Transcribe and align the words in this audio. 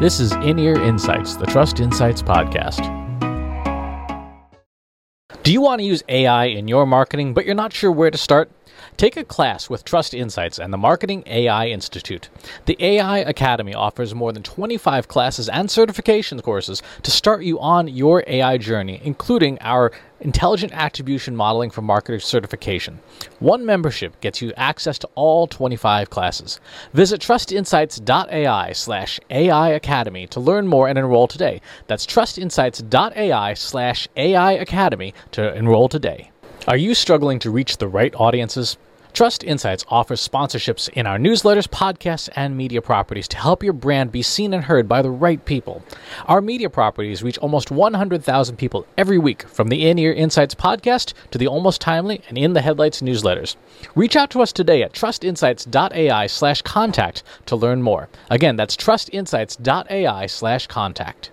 This 0.00 0.18
is 0.18 0.32
In 0.32 0.58
Ear 0.58 0.74
Insights, 0.82 1.36
the 1.36 1.46
Trust 1.46 1.78
Insights 1.78 2.20
podcast. 2.20 2.82
Do 5.44 5.52
you 5.52 5.60
want 5.60 5.78
to 5.78 5.84
use 5.84 6.02
AI 6.08 6.46
in 6.46 6.66
your 6.66 6.84
marketing, 6.84 7.32
but 7.32 7.46
you're 7.46 7.54
not 7.54 7.72
sure 7.72 7.92
where 7.92 8.10
to 8.10 8.18
start? 8.18 8.50
Take 8.96 9.16
a 9.16 9.24
class 9.24 9.68
with 9.70 9.84
Trust 9.84 10.14
Insights 10.14 10.58
and 10.58 10.72
the 10.72 10.78
Marketing 10.78 11.22
AI 11.26 11.66
Institute. 11.66 12.28
The 12.66 12.76
AI 12.80 13.18
Academy 13.18 13.74
offers 13.74 14.14
more 14.14 14.32
than 14.32 14.42
25 14.42 15.08
classes 15.08 15.48
and 15.48 15.70
certification 15.70 16.40
courses 16.40 16.82
to 17.02 17.10
start 17.10 17.42
you 17.44 17.58
on 17.60 17.88
your 17.88 18.24
AI 18.26 18.58
journey, 18.58 19.00
including 19.02 19.58
our 19.60 19.92
Intelligent 20.20 20.72
Attribution 20.72 21.36
Modeling 21.36 21.70
for 21.70 21.82
Marketers 21.82 22.24
certification. 22.24 23.00
One 23.40 23.66
membership 23.66 24.20
gets 24.20 24.40
you 24.40 24.52
access 24.56 24.98
to 25.00 25.08
all 25.14 25.46
25 25.46 26.08
classes. 26.08 26.60
Visit 26.94 27.20
trustinsights.ai 27.20 28.72
slash 28.72 29.20
AI 29.28 29.68
Academy 29.68 30.26
to 30.28 30.40
learn 30.40 30.66
more 30.66 30.88
and 30.88 30.98
enroll 30.98 31.28
today. 31.28 31.60
That's 31.88 32.06
trustinsights.ai 32.06 33.54
slash 33.54 34.08
AI 34.16 34.52
Academy 34.52 35.14
to 35.32 35.54
enroll 35.54 35.88
today. 35.88 36.30
Are 36.66 36.78
you 36.78 36.94
struggling 36.94 37.40
to 37.40 37.50
reach 37.50 37.76
the 37.76 37.88
right 37.88 38.14
audiences? 38.14 38.78
Trust 39.12 39.44
Insights 39.44 39.84
offers 39.88 40.26
sponsorships 40.26 40.88
in 40.88 41.06
our 41.06 41.18
newsletters, 41.18 41.68
podcasts, 41.68 42.30
and 42.36 42.56
media 42.56 42.80
properties 42.80 43.28
to 43.28 43.36
help 43.36 43.62
your 43.62 43.74
brand 43.74 44.10
be 44.10 44.22
seen 44.22 44.54
and 44.54 44.64
heard 44.64 44.88
by 44.88 45.02
the 45.02 45.10
right 45.10 45.44
people. 45.44 45.84
Our 46.24 46.40
media 46.40 46.70
properties 46.70 47.22
reach 47.22 47.36
almost 47.36 47.70
100,000 47.70 48.56
people 48.56 48.86
every 48.96 49.18
week, 49.18 49.46
from 49.46 49.68
the 49.68 49.86
In 49.86 49.98
Ear 49.98 50.14
Insights 50.14 50.54
podcast 50.54 51.12
to 51.32 51.36
the 51.36 51.48
Almost 51.48 51.82
Timely 51.82 52.22
and 52.30 52.38
In 52.38 52.54
the 52.54 52.62
Headlights 52.62 53.02
newsletters. 53.02 53.56
Reach 53.94 54.16
out 54.16 54.30
to 54.30 54.40
us 54.40 54.50
today 54.50 54.82
at 54.82 54.94
trustinsights.ai 54.94 56.26
slash 56.28 56.62
contact 56.62 57.22
to 57.44 57.56
learn 57.56 57.82
more. 57.82 58.08
Again, 58.30 58.56
that's 58.56 58.74
trustinsights.ai 58.74 60.26
slash 60.26 60.66
contact. 60.66 61.30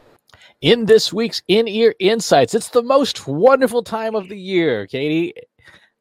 In 0.62 0.86
this 0.86 1.12
week's 1.12 1.42
In 1.48 1.68
Ear 1.68 1.96
Insights, 1.98 2.54
it's 2.54 2.70
the 2.70 2.84
most 2.84 3.28
wonderful 3.28 3.82
time 3.82 4.14
of 4.14 4.30
the 4.30 4.38
year, 4.38 4.86
Katie. 4.86 5.34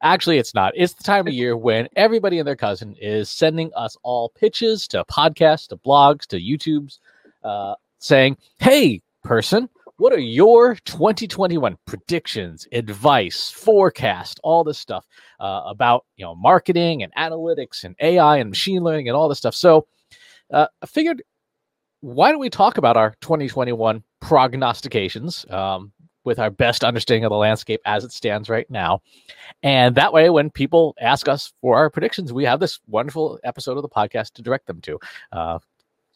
Actually, 0.03 0.37
it's 0.37 0.53
not. 0.53 0.71
It's 0.75 0.93
the 0.93 1.03
time 1.03 1.25
of 1.25 1.33
year 1.33 1.57
when 1.57 1.87
everybody 1.95 2.37
and 2.37 2.47
their 2.47 2.55
cousin 2.55 2.95
is 3.01 3.27
sending 3.27 3.71
us 3.75 3.97
all 4.03 4.29
pitches 4.29 4.87
to 4.89 5.03
podcasts, 5.05 5.67
to 5.69 5.77
blogs, 5.77 6.27
to 6.27 6.39
YouTubes, 6.39 6.99
uh, 7.43 7.73
saying, 7.97 8.37
Hey, 8.59 9.01
person, 9.23 9.67
what 9.97 10.13
are 10.13 10.19
your 10.19 10.75
2021 10.85 11.75
predictions, 11.87 12.67
advice, 12.71 13.49
forecast, 13.49 14.39
all 14.43 14.63
this 14.63 14.77
stuff 14.77 15.07
uh, 15.39 15.63
about 15.65 16.05
you 16.17 16.25
know 16.25 16.35
marketing 16.35 17.01
and 17.01 17.11
analytics 17.15 17.83
and 17.83 17.95
AI 17.99 18.37
and 18.37 18.51
machine 18.51 18.83
learning 18.83 19.07
and 19.07 19.17
all 19.17 19.27
this 19.27 19.39
stuff? 19.39 19.55
So 19.55 19.87
uh, 20.53 20.67
I 20.83 20.85
figured 20.85 21.23
why 22.01 22.29
don't 22.29 22.39
we 22.39 22.51
talk 22.51 22.77
about 22.77 22.95
our 22.95 23.15
2021 23.21 24.03
prognostications 24.21 25.45
um, 25.49 25.91
with 26.23 26.39
our 26.39 26.49
best 26.49 26.83
understanding 26.83 27.25
of 27.25 27.31
the 27.31 27.35
landscape 27.35 27.81
as 27.85 28.03
it 28.03 28.13
stands 28.13 28.49
right 28.49 28.69
now? 28.69 29.01
And 29.63 29.95
that 29.95 30.13
way, 30.13 30.29
when 30.29 30.49
people 30.49 30.95
ask 31.01 31.27
us 31.27 31.51
for 31.61 31.75
our 31.75 31.89
predictions, 31.89 32.31
we 32.31 32.45
have 32.45 32.59
this 32.59 32.79
wonderful 32.87 33.39
episode 33.43 33.77
of 33.77 33.81
the 33.81 33.89
podcast 33.89 34.33
to 34.33 34.41
direct 34.41 34.67
them 34.67 34.79
to, 34.81 34.99
uh, 35.33 35.59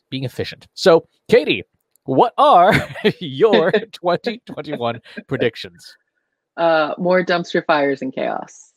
being 0.09 0.23
efficient. 0.23 0.67
So, 0.73 1.07
Katie, 1.27 1.63
what 2.05 2.33
are 2.37 2.73
your 3.19 3.71
2021 3.91 5.01
predictions? 5.27 5.97
Uh, 6.57 6.93
more 6.97 7.23
dumpster 7.23 7.65
fires 7.65 8.01
and 8.01 8.13
chaos. 8.13 8.71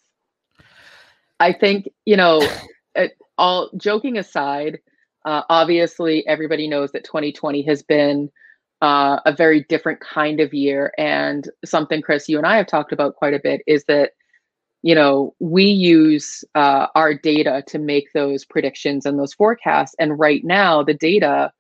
I 1.40 1.52
think, 1.52 1.88
you 2.04 2.16
know, 2.16 2.46
it, 2.94 3.12
all 3.36 3.70
joking 3.76 4.18
aside, 4.18 4.78
uh, 5.24 5.42
obviously, 5.48 6.26
everybody 6.26 6.66
knows 6.66 6.90
that 6.92 7.04
2020 7.04 7.62
has 7.62 7.82
been 7.82 8.30
uh, 8.80 9.20
a 9.26 9.32
very 9.32 9.64
different 9.68 10.00
kind 10.00 10.40
of 10.40 10.54
year. 10.54 10.92
And 10.98 11.48
something, 11.64 12.02
Chris, 12.02 12.28
you 12.28 12.38
and 12.38 12.46
I 12.46 12.56
have 12.56 12.66
talked 12.66 12.92
about 12.92 13.16
quite 13.16 13.34
a 13.34 13.40
bit 13.42 13.62
is 13.66 13.84
that, 13.84 14.12
you 14.82 14.94
know, 14.94 15.34
we 15.40 15.64
use 15.64 16.44
uh, 16.54 16.86
our 16.94 17.14
data 17.14 17.64
to 17.68 17.78
make 17.78 18.12
those 18.14 18.44
predictions 18.44 19.04
and 19.04 19.18
those 19.18 19.34
forecasts. 19.34 19.94
And 19.98 20.18
right 20.18 20.44
now, 20.44 20.82
the 20.82 20.94
data 20.94 21.52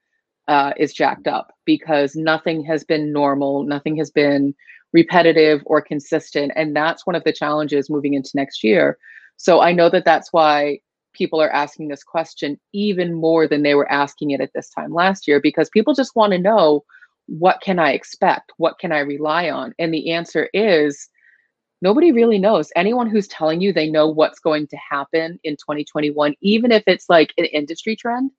uh, 0.46 0.72
is 0.76 0.94
jacked 0.94 1.26
up 1.26 1.52
because 1.64 2.14
nothing 2.14 2.64
has 2.64 2.84
been 2.84 3.12
normal, 3.12 3.64
nothing 3.64 3.96
has 3.96 4.10
been 4.10 4.54
repetitive 4.92 5.60
or 5.66 5.82
consistent. 5.82 6.52
And 6.56 6.74
that's 6.74 7.06
one 7.06 7.16
of 7.16 7.24
the 7.24 7.32
challenges 7.32 7.90
moving 7.90 8.14
into 8.14 8.30
next 8.34 8.64
year. 8.64 8.96
So 9.36 9.60
I 9.60 9.72
know 9.72 9.90
that 9.90 10.04
that's 10.04 10.32
why 10.32 10.80
people 11.12 11.40
are 11.42 11.50
asking 11.50 11.88
this 11.88 12.04
question 12.04 12.58
even 12.72 13.12
more 13.14 13.46
than 13.48 13.62
they 13.62 13.74
were 13.74 13.90
asking 13.90 14.30
it 14.30 14.40
at 14.40 14.52
this 14.54 14.70
time 14.70 14.92
last 14.94 15.26
year 15.26 15.40
because 15.40 15.68
people 15.68 15.94
just 15.94 16.16
want 16.16 16.32
to 16.32 16.38
know 16.38 16.84
what 17.28 17.60
can 17.60 17.78
I 17.78 17.92
expect? 17.92 18.52
What 18.56 18.78
can 18.78 18.90
I 18.90 19.00
rely 19.00 19.50
on? 19.50 19.74
And 19.78 19.92
the 19.92 20.10
answer 20.12 20.48
is 20.54 21.08
nobody 21.82 22.10
really 22.10 22.38
knows. 22.38 22.72
Anyone 22.74 23.08
who's 23.08 23.28
telling 23.28 23.60
you 23.60 23.72
they 23.72 23.88
know 23.88 24.08
what's 24.08 24.40
going 24.40 24.66
to 24.68 24.76
happen 24.76 25.38
in 25.44 25.54
2021, 25.54 26.34
even 26.40 26.72
if 26.72 26.82
it's 26.86 27.08
like 27.08 27.34
an 27.36 27.44
industry 27.44 27.94
trend, 27.94 28.30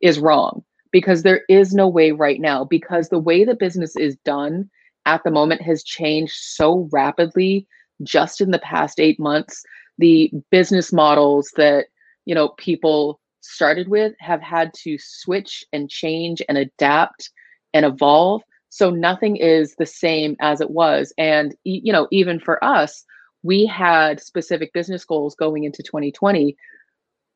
is 0.00 0.18
wrong 0.18 0.64
because 0.90 1.22
there 1.22 1.42
is 1.48 1.74
no 1.74 1.86
way 1.86 2.10
right 2.12 2.40
now 2.40 2.64
because 2.64 3.08
the 3.08 3.18
way 3.18 3.44
the 3.44 3.54
business 3.54 3.94
is 3.96 4.16
done 4.24 4.68
at 5.06 5.22
the 5.24 5.30
moment 5.30 5.60
has 5.60 5.84
changed 5.84 6.32
so 6.34 6.88
rapidly 6.90 7.66
just 8.02 8.40
in 8.40 8.50
the 8.50 8.58
past 8.60 8.98
8 8.98 9.20
months 9.20 9.62
the 9.98 10.30
business 10.50 10.92
models 10.92 11.52
that 11.56 11.86
you 12.24 12.34
know 12.34 12.48
people 12.56 13.20
started 13.42 13.88
with 13.88 14.14
have 14.18 14.40
had 14.40 14.72
to 14.74 14.96
switch 14.98 15.64
and 15.72 15.90
change 15.90 16.42
and 16.48 16.58
adapt 16.58 17.30
and 17.74 17.84
evolve. 17.86 18.42
So 18.68 18.90
nothing 18.90 19.36
is 19.36 19.74
the 19.76 19.86
same 19.86 20.36
as 20.40 20.60
it 20.60 20.70
was. 20.70 21.12
And 21.18 21.54
you 21.64 21.92
know 21.92 22.08
even 22.10 22.40
for 22.40 22.62
us 22.64 23.04
we 23.42 23.66
had 23.66 24.20
specific 24.20 24.72
business 24.72 25.04
goals 25.04 25.34
going 25.34 25.64
into 25.64 25.82
2020 25.82 26.56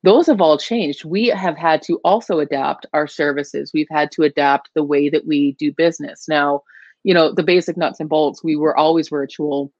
those 0.02 0.26
have 0.26 0.42
all 0.42 0.58
changed. 0.58 1.06
We 1.06 1.28
have 1.28 1.56
had 1.56 1.80
to 1.84 1.98
also 2.04 2.38
adapt 2.38 2.84
our 2.92 3.06
services. 3.06 3.70
We've 3.72 3.88
had 3.90 4.12
to 4.12 4.22
adapt 4.22 4.68
the 4.74 4.84
way 4.84 5.08
that 5.08 5.26
we 5.26 5.52
do 5.52 5.72
business. 5.72 6.28
Now 6.28 6.62
you 7.04 7.14
know 7.14 7.32
the 7.32 7.42
basic 7.42 7.76
nuts 7.76 8.00
and 8.00 8.08
bolts 8.08 8.44
we 8.44 8.56
were 8.56 8.76
always 8.76 9.08
virtual. 9.08 9.72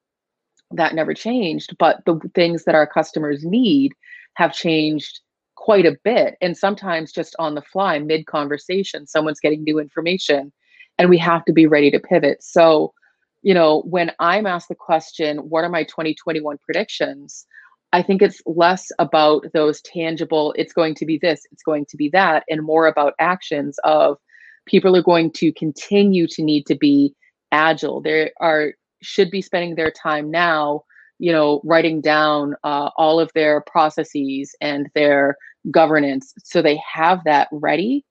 That 0.71 0.95
never 0.95 1.15
changed 1.15 1.77
but 1.79 2.05
the 2.05 2.19
things 2.35 2.65
that 2.65 2.75
our 2.75 2.87
customers 2.87 3.45
need 3.45 3.93
have 4.35 4.53
changed 4.53 5.21
quite 5.65 5.87
a 5.87 5.97
bit 6.05 6.37
and 6.43 6.59
sometimes 6.59 7.11
just 7.11 7.35
on 7.39 7.55
the 7.55 7.63
fly 7.63 7.99
mid 7.99 8.27
conversation 8.27 9.07
someone's 9.07 9.41
getting 9.41 9.65
new 9.65 9.79
information 9.79 10.53
and 10.99 11.09
we 11.09 11.17
have 11.17 11.43
to 11.47 11.55
be 11.55 11.67
ready 11.67 11.91
to 11.91 11.99
pivot. 11.99 12.43
So 12.43 12.93
you 13.41 13.55
know 13.55 13.81
when 13.87 14.13
i'm 14.21 14.45
asked 14.45 14.69
the 14.69 14.75
question 14.75 15.39
what 15.39 15.65
are 15.65 15.71
my 15.71 15.85
2021 15.85 16.59
predictions? 16.59 17.47
I 17.95 18.03
think 18.03 18.21
it's 18.21 18.43
less 18.45 18.93
about 18.99 19.47
those 19.55 19.81
tangible 19.81 20.55
it's 20.59 20.75
going 20.75 20.95
to 20.97 21.07
be 21.07 21.17
this 21.17 21.47
it's 21.51 21.63
going 21.63 21.87
to 21.89 21.97
be 21.97 22.11
that 22.11 22.45
and 22.51 22.63
more 22.63 22.87
about 22.87 23.15
actions 23.19 23.79
of 23.85 24.19
people 24.67 24.95
are 24.95 25.03
going 25.03 25.33
to 25.41 25.51
continue 25.55 26.27
to 26.27 26.43
need 26.43 26.67
to 26.67 26.75
be 26.75 27.15
agile. 27.53 28.03
They 28.03 28.33
are 28.39 28.75
should 29.01 29.31
be 29.31 29.41
spending 29.41 29.77
their 29.77 29.91
time 29.91 30.31
now 30.31 30.85
you 31.19 31.33
know 31.33 31.63
writing 31.65 32.03
down 32.03 32.55
uh, 32.65 32.91
all 32.99 33.19
of 33.19 33.31
their 33.35 33.63
processes 33.63 34.55
and 34.61 34.91
their 34.95 35.37
governance 35.71 36.35
so 36.43 36.61
they 36.61 36.77
have 36.77 37.23
that 37.25 37.49
ready 37.53 38.05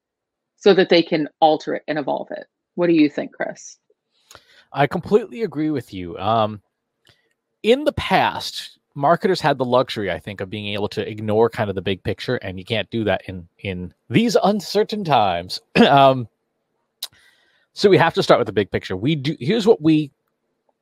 so 0.56 0.74
that 0.74 0.90
they 0.90 1.04
can 1.04 1.28
alter 1.40 1.76
it 1.76 1.84
and 1.88 2.00
evolve 2.00 2.30
it. 2.32 2.46
What 2.76 2.88
do 2.88 2.94
you 2.94 3.10
think 3.10 3.34
chris? 3.34 3.78
I 4.72 4.88
completely 4.88 5.44
agree 5.44 5.70
with 5.70 5.94
you. 5.94 6.18
Um, 6.18 6.62
in 7.62 7.84
the 7.84 7.94
past 7.94 8.80
marketers 8.96 9.42
had 9.42 9.58
the 9.58 9.66
luxury 9.66 10.12
i 10.12 10.20
think 10.20 10.40
of 10.40 10.52
being 10.52 10.68
able 10.68 10.88
to 10.88 11.10
ignore 11.10 11.50
kind 11.50 11.68
of 11.68 11.76
the 11.76 11.82
big 11.82 12.04
picture 12.04 12.36
and 12.38 12.60
you 12.60 12.66
can't 12.66 12.88
do 12.92 13.04
that 13.04 13.24
in 13.28 13.48
in 13.60 13.92
these 14.10 14.38
uncertain 14.44 15.04
times. 15.04 15.60
Um, 15.84 16.28
so 17.74 17.90
we 17.90 17.98
have 17.98 18.14
to 18.14 18.24
start 18.24 18.40
with 18.40 18.46
the 18.46 18.54
big 18.54 18.70
picture. 18.70 18.96
We 18.96 19.16
do 19.16 19.36
here's 19.40 19.66
what 19.66 19.82
we 19.82 20.12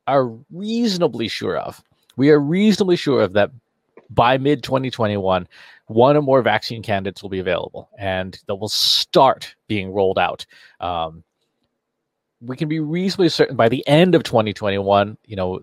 are 0.07 0.27
reasonably 0.51 1.27
sure 1.27 1.57
of. 1.57 1.81
We 2.17 2.29
are 2.29 2.39
reasonably 2.39 2.97
sure 2.97 3.21
of 3.21 3.33
that 3.33 3.51
by 4.13 4.37
mid 4.37 4.63
2021 4.63 5.47
one 5.87 6.15
or 6.15 6.21
more 6.21 6.41
vaccine 6.41 6.81
candidates 6.81 7.21
will 7.21 7.29
be 7.29 7.39
available 7.39 7.89
and 7.97 8.39
they 8.47 8.53
will 8.53 8.69
start 8.69 9.55
being 9.67 9.91
rolled 9.91 10.17
out. 10.17 10.45
Um, 10.79 11.23
we 12.39 12.55
can 12.55 12.69
be 12.69 12.79
reasonably 12.79 13.29
certain 13.29 13.55
by 13.55 13.69
the 13.69 13.85
end 13.87 14.15
of 14.15 14.23
2021 14.23 15.17
you 15.25 15.35
know 15.35 15.59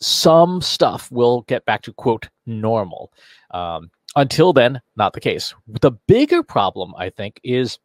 some 0.00 0.60
stuff 0.60 1.10
will 1.12 1.42
get 1.42 1.64
back 1.64 1.82
to 1.82 1.92
quote 1.92 2.28
normal. 2.44 3.12
Um, 3.52 3.90
until 4.14 4.52
then 4.52 4.80
not 4.96 5.14
the 5.14 5.20
case. 5.20 5.54
The 5.66 5.92
bigger 6.06 6.42
problem 6.42 6.94
i 6.96 7.10
think 7.10 7.40
is 7.42 7.78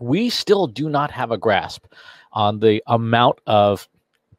we 0.00 0.30
still 0.30 0.66
do 0.66 0.88
not 0.88 1.10
have 1.10 1.30
a 1.30 1.38
grasp 1.38 1.84
on 2.32 2.60
the 2.60 2.82
amount 2.86 3.38
of 3.46 3.88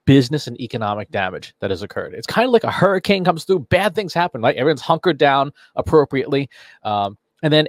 business 0.06 0.48
and 0.48 0.60
economic 0.60 1.10
damage 1.12 1.54
that 1.60 1.70
has 1.70 1.84
occurred. 1.84 2.14
It's 2.14 2.28
kind 2.28 2.46
of 2.46 2.52
like 2.52 2.64
a 2.64 2.72
hurricane 2.72 3.24
comes 3.24 3.44
through, 3.44 3.60
bad 3.60 3.96
things 3.96 4.14
happen, 4.14 4.42
right? 4.42 4.56
Everyone's 4.56 4.82
hunkered 4.82 5.18
down 5.18 5.52
appropriately. 5.76 6.50
Um, 6.84 7.18
and 7.44 7.54
then 7.54 7.68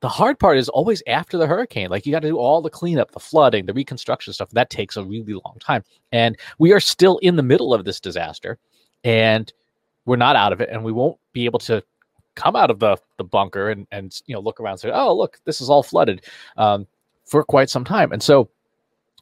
the 0.00 0.08
hard 0.08 0.38
part 0.38 0.58
is 0.58 0.68
always 0.68 1.02
after 1.06 1.38
the 1.38 1.46
hurricane. 1.46 1.90
Like 1.90 2.06
you 2.06 2.12
got 2.12 2.20
to 2.20 2.28
do 2.28 2.38
all 2.38 2.62
the 2.62 2.70
cleanup, 2.70 3.12
the 3.12 3.20
flooding, 3.20 3.66
the 3.66 3.74
reconstruction 3.74 4.32
stuff. 4.32 4.50
That 4.50 4.70
takes 4.70 4.96
a 4.96 5.04
really 5.04 5.34
long 5.34 5.56
time. 5.60 5.82
And 6.12 6.36
we 6.58 6.72
are 6.72 6.80
still 6.80 7.18
in 7.18 7.36
the 7.36 7.42
middle 7.42 7.74
of 7.74 7.84
this 7.84 8.00
disaster 8.00 8.58
and 9.04 9.52
we're 10.04 10.16
not 10.16 10.36
out 10.36 10.52
of 10.52 10.60
it 10.60 10.68
and 10.70 10.84
we 10.84 10.92
won't 10.92 11.18
be 11.32 11.46
able 11.46 11.58
to 11.60 11.82
come 12.36 12.54
out 12.54 12.70
of 12.70 12.78
the 12.78 12.96
the 13.16 13.24
bunker 13.24 13.70
and 13.70 13.86
and 13.90 14.20
you 14.26 14.34
know 14.34 14.40
look 14.40 14.60
around 14.60 14.72
and 14.72 14.80
say, 14.80 14.90
"Oh, 14.92 15.16
look, 15.16 15.40
this 15.46 15.62
is 15.62 15.70
all 15.70 15.82
flooded." 15.82 16.26
Um, 16.58 16.86
for 17.26 17.42
quite 17.42 17.68
some 17.68 17.84
time. 17.84 18.12
And 18.12 18.22
so 18.22 18.48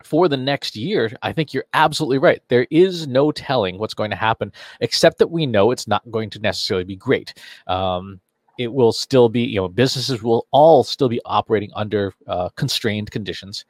for 0.05 0.29
the 0.29 0.37
next 0.37 0.77
year, 0.77 1.11
I 1.23 1.33
think 1.33 1.53
you're 1.53 1.65
absolutely 1.73 2.19
right. 2.19 2.43
There 2.49 2.67
is 2.71 3.07
no 3.09 3.33
telling 3.33 3.79
what's 3.79 3.95
going 3.95 4.11
to 4.11 4.17
happen, 4.17 4.53
except 4.81 5.19
that 5.19 5.31
we 5.31 5.47
know 5.47 5.71
it's 5.71 5.89
not 5.89 6.09
going 6.11 6.31
to 6.31 6.39
necessarily 6.39 6.85
be 6.85 6.97
great. 6.97 7.35
Um, 7.67 8.21
it 8.59 8.73
will 8.73 8.93
still 8.93 9.29
be, 9.29 9.43
you 9.43 9.57
know, 9.57 9.69
businesses 9.69 10.23
will 10.23 10.47
all 10.51 10.85
still 10.85 11.09
be 11.09 11.21
operating 11.25 11.71
under 11.75 12.15
uh, 12.27 12.51
constrained 12.51 13.11
conditions. 13.11 13.65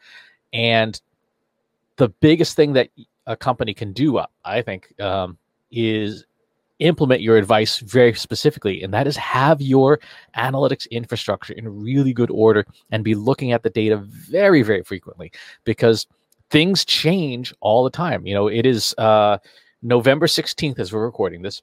And 0.52 1.00
the 1.96 2.08
biggest 2.08 2.56
thing 2.56 2.74
that 2.74 2.90
a 3.26 3.36
company 3.36 3.72
can 3.72 3.92
do, 3.92 4.20
I 4.44 4.60
think, 4.62 5.00
um, 5.00 5.38
is 5.70 6.26
implement 6.80 7.22
your 7.22 7.36
advice 7.36 7.78
very 7.78 8.12
specifically, 8.14 8.82
and 8.82 8.92
that 8.92 9.06
is 9.06 9.16
have 9.16 9.62
your 9.62 10.00
analytics 10.36 10.90
infrastructure 10.90 11.54
in 11.54 11.82
really 11.82 12.12
good 12.12 12.30
order 12.30 12.66
and 12.90 13.04
be 13.04 13.14
looking 13.14 13.52
at 13.52 13.62
the 13.62 13.70
data 13.70 13.96
very, 13.96 14.62
very 14.62 14.82
frequently 14.82 15.30
because 15.64 16.06
things 16.50 16.84
change 16.84 17.54
all 17.60 17.84
the 17.84 17.90
time. 17.90 18.26
You 18.26 18.34
know, 18.34 18.48
it 18.48 18.66
is 18.66 18.94
uh, 18.98 19.38
November 19.82 20.26
16th 20.26 20.78
as 20.78 20.92
we're 20.92 21.04
recording 21.04 21.42
this. 21.42 21.62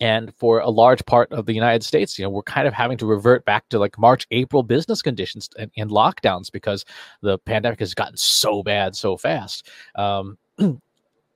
And 0.00 0.34
for 0.36 0.60
a 0.60 0.70
large 0.70 1.04
part 1.04 1.30
of 1.30 1.44
the 1.44 1.52
United 1.52 1.84
States, 1.84 2.18
you 2.18 2.24
know, 2.24 2.30
we're 2.30 2.42
kind 2.42 2.66
of 2.66 2.72
having 2.72 2.96
to 2.98 3.06
revert 3.06 3.44
back 3.44 3.68
to 3.68 3.78
like 3.78 3.98
March, 3.98 4.26
April 4.30 4.62
business 4.62 5.02
conditions 5.02 5.50
and, 5.58 5.70
and 5.76 5.90
lockdowns 5.90 6.50
because 6.50 6.86
the 7.20 7.38
pandemic 7.38 7.80
has 7.80 7.92
gotten 7.92 8.16
so 8.16 8.62
bad 8.62 8.96
so 8.96 9.18
fast. 9.18 9.68
Um, 9.96 10.38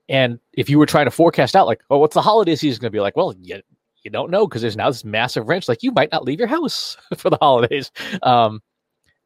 and 0.08 0.38
if 0.54 0.70
you 0.70 0.78
were 0.78 0.86
trying 0.86 1.04
to 1.04 1.10
forecast 1.10 1.54
out, 1.54 1.66
like, 1.66 1.82
oh, 1.90 1.98
what's 1.98 2.14
the 2.14 2.22
holiday 2.22 2.56
season 2.56 2.80
going 2.80 2.90
to 2.90 2.96
be 2.96 3.00
like? 3.00 3.16
Well, 3.16 3.34
you, 3.38 3.60
you 4.02 4.10
don't 4.10 4.30
know 4.30 4.46
because 4.46 4.62
there's 4.62 4.76
now 4.76 4.88
this 4.88 5.04
massive 5.04 5.46
wrench. 5.46 5.68
Like, 5.68 5.82
you 5.82 5.92
might 5.92 6.10
not 6.10 6.24
leave 6.24 6.38
your 6.38 6.48
house 6.48 6.96
for 7.18 7.28
the 7.28 7.38
holidays. 7.38 7.90
Um, 8.22 8.62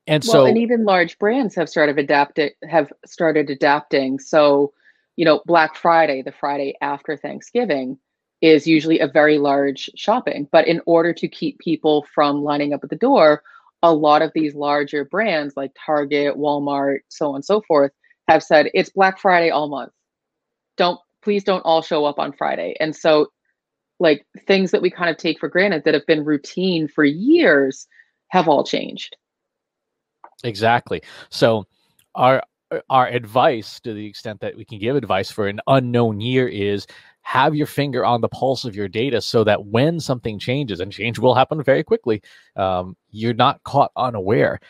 and 0.08 0.24
well, 0.26 0.32
so, 0.32 0.46
and 0.46 0.58
even 0.58 0.84
large 0.84 1.18
brands 1.18 1.54
have 1.54 1.68
started 1.68 1.98
adapting, 1.98 2.50
have 2.68 2.92
started 3.06 3.50
adapting. 3.50 4.18
So, 4.18 4.72
you 5.16 5.24
know, 5.24 5.42
Black 5.46 5.76
Friday, 5.76 6.22
the 6.22 6.32
Friday 6.32 6.74
after 6.80 7.16
Thanksgiving, 7.16 7.98
is 8.40 8.66
usually 8.66 8.98
a 9.00 9.08
very 9.08 9.38
large 9.38 9.90
shopping. 9.94 10.48
But 10.50 10.66
in 10.66 10.80
order 10.86 11.12
to 11.12 11.28
keep 11.28 11.58
people 11.58 12.06
from 12.14 12.42
lining 12.42 12.72
up 12.72 12.82
at 12.82 12.90
the 12.90 12.96
door, 12.96 13.42
a 13.82 13.92
lot 13.92 14.22
of 14.22 14.32
these 14.34 14.54
larger 14.54 15.04
brands 15.04 15.56
like 15.56 15.72
Target, 15.86 16.36
Walmart, 16.36 16.98
so 17.08 17.30
on 17.30 17.36
and 17.36 17.44
so 17.44 17.60
forth, 17.62 17.92
have 18.28 18.42
said 18.42 18.70
it's 18.74 18.90
Black 18.90 19.18
Friday 19.18 19.50
all 19.50 19.68
month 19.68 19.92
don't 20.78 21.00
please 21.22 21.44
don't 21.44 21.60
all 21.62 21.82
show 21.82 22.06
up 22.06 22.18
on 22.18 22.32
Friday. 22.32 22.74
And 22.80 22.96
so 22.96 23.26
like 24.00 24.24
things 24.46 24.70
that 24.70 24.80
we 24.80 24.90
kind 24.90 25.10
of 25.10 25.18
take 25.18 25.38
for 25.38 25.48
granted 25.48 25.82
that 25.84 25.92
have 25.92 26.06
been 26.06 26.24
routine 26.24 26.88
for 26.88 27.04
years 27.04 27.86
have 28.28 28.48
all 28.48 28.64
changed. 28.64 29.16
Exactly. 30.44 31.02
So 31.30 31.66
our 32.14 32.42
our 32.90 33.08
advice 33.08 33.80
to 33.80 33.94
the 33.94 34.06
extent 34.06 34.40
that 34.40 34.54
we 34.54 34.64
can 34.64 34.78
give 34.78 34.94
advice 34.94 35.30
for 35.30 35.48
an 35.48 35.58
unknown 35.68 36.20
year 36.20 36.46
is 36.46 36.86
have 37.22 37.54
your 37.54 37.66
finger 37.66 38.04
on 38.04 38.20
the 38.20 38.28
pulse 38.28 38.66
of 38.66 38.76
your 38.76 38.88
data 38.88 39.22
so 39.22 39.42
that 39.42 39.64
when 39.66 39.98
something 39.98 40.38
changes 40.38 40.78
and 40.80 40.92
change 40.92 41.18
will 41.18 41.34
happen 41.34 41.62
very 41.62 41.82
quickly 41.82 42.20
um, 42.56 42.94
you're 43.10 43.32
not 43.32 43.62
caught 43.64 43.90
unaware 43.96 44.60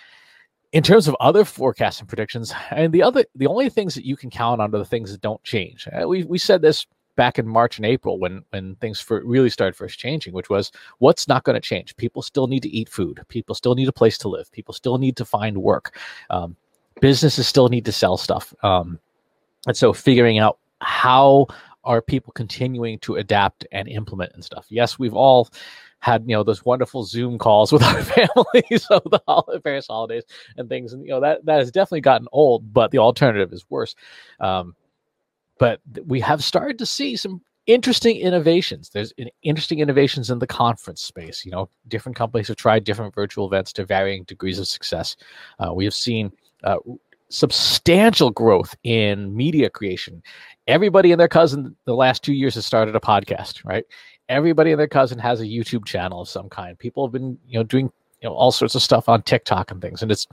in 0.72 0.82
terms 0.82 1.08
of 1.08 1.16
other 1.20 1.44
forecasts 1.44 2.00
and 2.00 2.08
predictions, 2.08 2.52
and 2.70 2.92
the 2.92 3.02
other, 3.02 3.24
the 3.34 3.46
only 3.46 3.70
things 3.70 3.94
that 3.94 4.04
you 4.04 4.16
can 4.16 4.30
count 4.30 4.60
on 4.60 4.74
are 4.74 4.78
the 4.78 4.84
things 4.84 5.10
that 5.12 5.20
don't 5.22 5.42
change. 5.42 5.88
Uh, 5.88 6.06
we 6.06 6.24
we 6.24 6.38
said 6.38 6.60
this 6.60 6.86
back 7.18 7.36
in 7.36 7.48
March 7.48 7.76
and 7.78 7.84
April 7.84 8.18
when 8.18 8.42
when 8.50 8.76
things 8.76 9.00
for, 9.00 9.22
really 9.24 9.50
started 9.50 9.74
first 9.76 9.98
changing, 9.98 10.32
which 10.32 10.48
was 10.48 10.70
what's 10.98 11.26
not 11.26 11.42
going 11.42 11.54
to 11.54 11.60
change. 11.60 11.94
People 11.96 12.22
still 12.22 12.46
need 12.46 12.62
to 12.62 12.70
eat 12.70 12.88
food. 12.88 13.20
People 13.28 13.56
still 13.56 13.74
need 13.74 13.88
a 13.88 13.92
place 13.92 14.16
to 14.18 14.28
live. 14.28 14.50
People 14.52 14.72
still 14.72 14.96
need 14.96 15.16
to 15.16 15.24
find 15.24 15.58
work. 15.58 15.98
Um, 16.30 16.56
businesses 17.00 17.48
still 17.48 17.68
need 17.68 17.84
to 17.84 17.92
sell 17.92 18.16
stuff. 18.16 18.54
Um, 18.62 19.00
and 19.66 19.76
so 19.76 19.92
figuring 19.92 20.38
out 20.38 20.58
how 20.80 21.48
are 21.82 22.00
people 22.00 22.32
continuing 22.32 23.00
to 23.00 23.16
adapt 23.16 23.66
and 23.72 23.88
implement 23.88 24.32
and 24.34 24.44
stuff. 24.44 24.66
Yes, 24.68 24.96
we've 24.96 25.14
all 25.14 25.48
had 25.98 26.22
you 26.24 26.36
know 26.36 26.44
those 26.44 26.64
wonderful 26.64 27.02
Zoom 27.02 27.36
calls 27.36 27.72
with 27.74 27.82
our 27.82 28.00
families 28.02 28.86
over 28.90 29.08
the 29.10 29.60
various 29.64 29.88
holidays 29.88 30.22
and 30.56 30.68
things, 30.68 30.92
and 30.92 31.04
you 31.04 31.10
know 31.10 31.20
that 31.20 31.44
that 31.44 31.58
has 31.58 31.72
definitely 31.72 32.02
gotten 32.02 32.28
old. 32.30 32.72
But 32.72 32.92
the 32.92 32.98
alternative 32.98 33.52
is 33.52 33.64
worse. 33.68 33.96
Um, 34.38 34.76
but 35.58 35.80
we 36.06 36.20
have 36.20 36.42
started 36.42 36.78
to 36.78 36.86
see 36.86 37.16
some 37.16 37.40
interesting 37.66 38.16
innovations. 38.16 38.90
There's 38.90 39.12
interesting 39.42 39.80
innovations 39.80 40.30
in 40.30 40.38
the 40.38 40.46
conference 40.46 41.02
space. 41.02 41.44
You 41.44 41.52
know, 41.52 41.68
different 41.88 42.16
companies 42.16 42.48
have 42.48 42.56
tried 42.56 42.84
different 42.84 43.14
virtual 43.14 43.46
events 43.46 43.72
to 43.74 43.84
varying 43.84 44.24
degrees 44.24 44.58
of 44.58 44.68
success. 44.68 45.16
Uh, 45.58 45.72
we 45.72 45.84
have 45.84 45.94
seen. 45.94 46.32
Uh, 46.64 46.78
substantial 47.30 48.30
growth 48.30 48.74
in 48.84 49.36
media 49.36 49.68
creation. 49.68 50.22
Everybody 50.66 51.12
and 51.12 51.20
their 51.20 51.28
cousin 51.28 51.76
the 51.84 51.94
last 51.94 52.24
two 52.24 52.32
years 52.32 52.54
has 52.54 52.64
started 52.64 52.96
a 52.96 53.00
podcast, 53.00 53.62
right? 53.66 53.84
everybody 54.28 54.70
and 54.70 54.80
their 54.80 54.88
cousin 54.88 55.18
has 55.18 55.40
a 55.40 55.44
YouTube 55.44 55.84
channel 55.84 56.20
of 56.20 56.28
some 56.28 56.48
kind. 56.48 56.78
People 56.78 57.06
have 57.06 57.12
been, 57.12 57.38
you 57.46 57.58
know, 57.58 57.64
doing 57.64 57.90
you 58.20 58.28
know 58.28 58.34
all 58.34 58.52
sorts 58.52 58.74
of 58.74 58.82
stuff 58.82 59.08
on 59.08 59.22
TikTok 59.22 59.70
and 59.70 59.80
things, 59.80 60.02
and 60.02 60.10
it's 60.10 60.26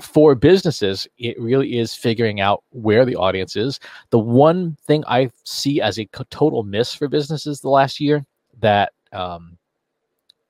for 0.00 0.34
businesses. 0.34 1.06
It 1.18 1.40
really 1.40 1.78
is 1.78 1.94
figuring 1.94 2.40
out 2.40 2.64
where 2.70 3.04
the 3.04 3.16
audience 3.16 3.56
is. 3.56 3.78
The 4.10 4.18
one 4.18 4.76
thing 4.86 5.04
I 5.06 5.30
see 5.44 5.80
as 5.80 5.98
a 5.98 6.06
total 6.30 6.62
miss 6.62 6.94
for 6.94 7.08
businesses 7.08 7.60
the 7.60 7.70
last 7.70 8.00
year 8.00 8.24
that 8.60 8.92
um, 9.12 9.56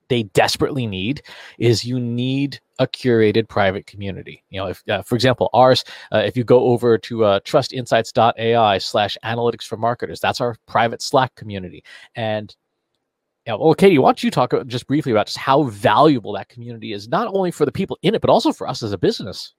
they 0.08 0.24
desperately 0.24 0.86
need 0.86 1.22
is 1.58 1.84
you 1.84 1.98
need 2.00 2.60
a 2.78 2.86
curated 2.86 3.48
private 3.48 3.86
community. 3.86 4.42
You 4.50 4.60
know, 4.60 4.66
if 4.68 4.82
uh, 4.88 5.02
for 5.02 5.14
example 5.14 5.48
ours, 5.54 5.84
uh, 6.12 6.18
if 6.18 6.36
you 6.36 6.44
go 6.44 6.60
over 6.64 6.98
to 6.98 7.24
uh, 7.24 7.40
trustinsights.ai 7.40 8.78
slash 8.78 9.16
analytics 9.24 9.64
for 9.64 9.76
marketers, 9.76 10.20
that's 10.20 10.40
our 10.40 10.56
private 10.66 11.02
Slack 11.02 11.34
community. 11.36 11.84
And 12.16 12.54
yeah, 13.46 13.54
well, 13.54 13.74
Katie, 13.74 13.98
why 13.98 14.08
don't 14.08 14.22
you 14.22 14.30
talk 14.30 14.54
uh, 14.54 14.64
just 14.64 14.86
briefly 14.86 15.12
about 15.12 15.26
just 15.26 15.38
how 15.38 15.64
valuable 15.64 16.32
that 16.32 16.48
community 16.48 16.92
is, 16.92 17.08
not 17.08 17.28
only 17.34 17.50
for 17.50 17.64
the 17.64 17.72
people 17.72 17.98
in 18.02 18.14
it, 18.14 18.20
but 18.20 18.30
also 18.30 18.52
for 18.52 18.68
us 18.68 18.82
as 18.82 18.92
a 18.92 18.98
business. 18.98 19.52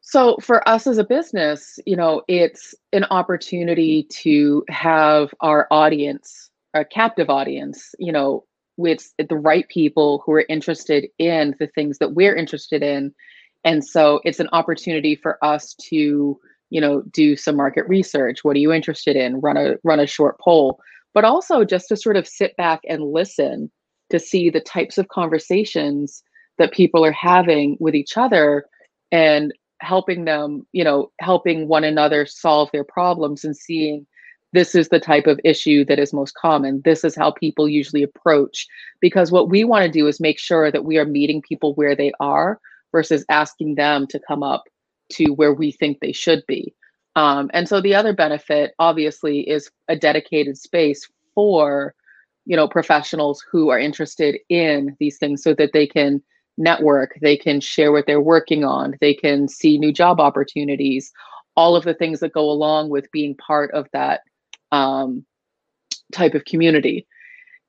So 0.00 0.36
for 0.42 0.66
us 0.68 0.86
as 0.86 0.98
a 0.98 1.04
business, 1.04 1.78
you 1.86 1.96
know, 1.96 2.22
it's 2.28 2.74
an 2.92 3.04
opportunity 3.04 4.04
to 4.10 4.64
have 4.68 5.32
our 5.40 5.66
audience 5.70 6.50
our 6.74 6.84
captive 6.84 7.30
audience, 7.30 7.94
you 7.98 8.12
know, 8.12 8.44
with 8.76 9.12
the 9.18 9.36
right 9.36 9.68
people 9.68 10.22
who 10.24 10.32
are 10.32 10.46
interested 10.48 11.08
in 11.18 11.54
the 11.58 11.66
things 11.66 11.98
that 11.98 12.14
we're 12.14 12.34
interested 12.34 12.82
in. 12.82 13.14
And 13.64 13.84
so 13.84 14.20
it's 14.24 14.40
an 14.40 14.48
opportunity 14.52 15.14
for 15.14 15.42
us 15.44 15.74
to, 15.74 16.38
you 16.70 16.80
know, 16.80 17.02
do 17.12 17.36
some 17.36 17.56
market 17.56 17.86
research. 17.86 18.42
What 18.42 18.56
are 18.56 18.60
you 18.60 18.72
interested 18.72 19.16
in? 19.16 19.40
Run 19.40 19.56
a 19.56 19.76
run 19.84 20.00
a 20.00 20.06
short 20.06 20.40
poll, 20.40 20.80
but 21.14 21.24
also 21.24 21.64
just 21.64 21.88
to 21.88 21.96
sort 21.96 22.16
of 22.16 22.26
sit 22.26 22.56
back 22.56 22.80
and 22.88 23.12
listen 23.12 23.70
to 24.10 24.18
see 24.18 24.50
the 24.50 24.60
types 24.60 24.98
of 24.98 25.08
conversations 25.08 26.22
that 26.58 26.72
people 26.72 27.04
are 27.04 27.12
having 27.12 27.76
with 27.80 27.94
each 27.94 28.16
other 28.16 28.66
and 29.10 29.52
helping 29.80 30.24
them, 30.24 30.66
you 30.72 30.84
know, 30.84 31.10
helping 31.20 31.66
one 31.66 31.84
another 31.84 32.24
solve 32.26 32.70
their 32.72 32.84
problems 32.84 33.44
and 33.44 33.56
seeing 33.56 34.06
this 34.52 34.74
is 34.74 34.88
the 34.88 35.00
type 35.00 35.26
of 35.26 35.40
issue 35.44 35.84
that 35.86 35.98
is 35.98 36.12
most 36.12 36.34
common. 36.34 36.82
This 36.84 37.04
is 37.04 37.16
how 37.16 37.30
people 37.30 37.68
usually 37.68 38.02
approach. 38.02 38.66
Because 39.00 39.32
what 39.32 39.48
we 39.48 39.64
want 39.64 39.84
to 39.84 39.90
do 39.90 40.06
is 40.06 40.20
make 40.20 40.38
sure 40.38 40.70
that 40.70 40.84
we 40.84 40.98
are 40.98 41.06
meeting 41.06 41.42
people 41.42 41.74
where 41.74 41.96
they 41.96 42.12
are 42.20 42.60
versus 42.92 43.24
asking 43.30 43.76
them 43.76 44.06
to 44.08 44.20
come 44.28 44.42
up 44.42 44.64
to 45.12 45.30
where 45.32 45.54
we 45.54 45.72
think 45.72 46.00
they 46.00 46.12
should 46.12 46.42
be. 46.46 46.74
Um, 47.14 47.50
and 47.52 47.68
so 47.68 47.80
the 47.80 47.94
other 47.94 48.14
benefit, 48.14 48.74
obviously, 48.78 49.40
is 49.40 49.70
a 49.88 49.96
dedicated 49.96 50.56
space 50.56 51.08
for 51.34 51.94
you 52.44 52.56
know 52.56 52.66
professionals 52.68 53.44
who 53.50 53.70
are 53.70 53.78
interested 53.78 54.38
in 54.48 54.96
these 54.98 55.18
things 55.18 55.42
so 55.42 55.54
that 55.54 55.72
they 55.72 55.86
can 55.86 56.20
network 56.58 57.16
they 57.22 57.36
can 57.36 57.60
share 57.60 57.92
what 57.92 58.04
they're 58.06 58.20
working 58.20 58.62
on 58.62 58.94
they 59.00 59.14
can 59.14 59.48
see 59.48 59.78
new 59.78 59.92
job 59.92 60.20
opportunities 60.20 61.12
all 61.56 61.76
of 61.76 61.84
the 61.84 61.94
things 61.94 62.20
that 62.20 62.32
go 62.32 62.50
along 62.50 62.88
with 62.90 63.10
being 63.12 63.34
part 63.36 63.70
of 63.72 63.86
that 63.92 64.22
um, 64.70 65.24
type 66.12 66.34
of 66.34 66.44
community. 66.44 67.06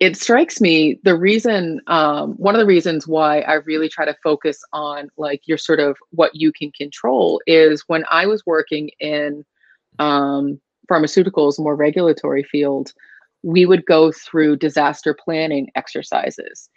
It 0.04 0.18
strikes 0.18 0.60
me 0.60 1.00
the 1.04 1.16
reason, 1.16 1.80
um, 1.88 2.34
one 2.34 2.56
of 2.56 2.60
the 2.60 2.66
reasons 2.66 3.08
why 3.08 3.40
I 3.40 3.54
really 3.54 3.88
try 3.88 4.04
to 4.04 4.14
focus 4.22 4.62
on 4.74 5.08
like 5.16 5.48
your 5.48 5.58
sort 5.58 5.80
of 5.80 5.96
what 6.10 6.36
you 6.36 6.52
can 6.52 6.74
control 6.74 7.40
is 7.48 7.86
when 7.88 8.04
I 8.12 8.26
was 8.26 8.46
working 8.46 8.90
in 9.00 9.46
um, 10.00 10.60
pharmaceuticals, 10.92 11.58
more 11.58 11.78
regulatory 11.78 12.44
field, 12.44 12.92
we 13.44 13.66
would 13.66 13.86
go 13.86 14.12
through 14.12 14.58
disaster 14.58 15.14
planning 15.14 15.70
exercises. 15.76 16.70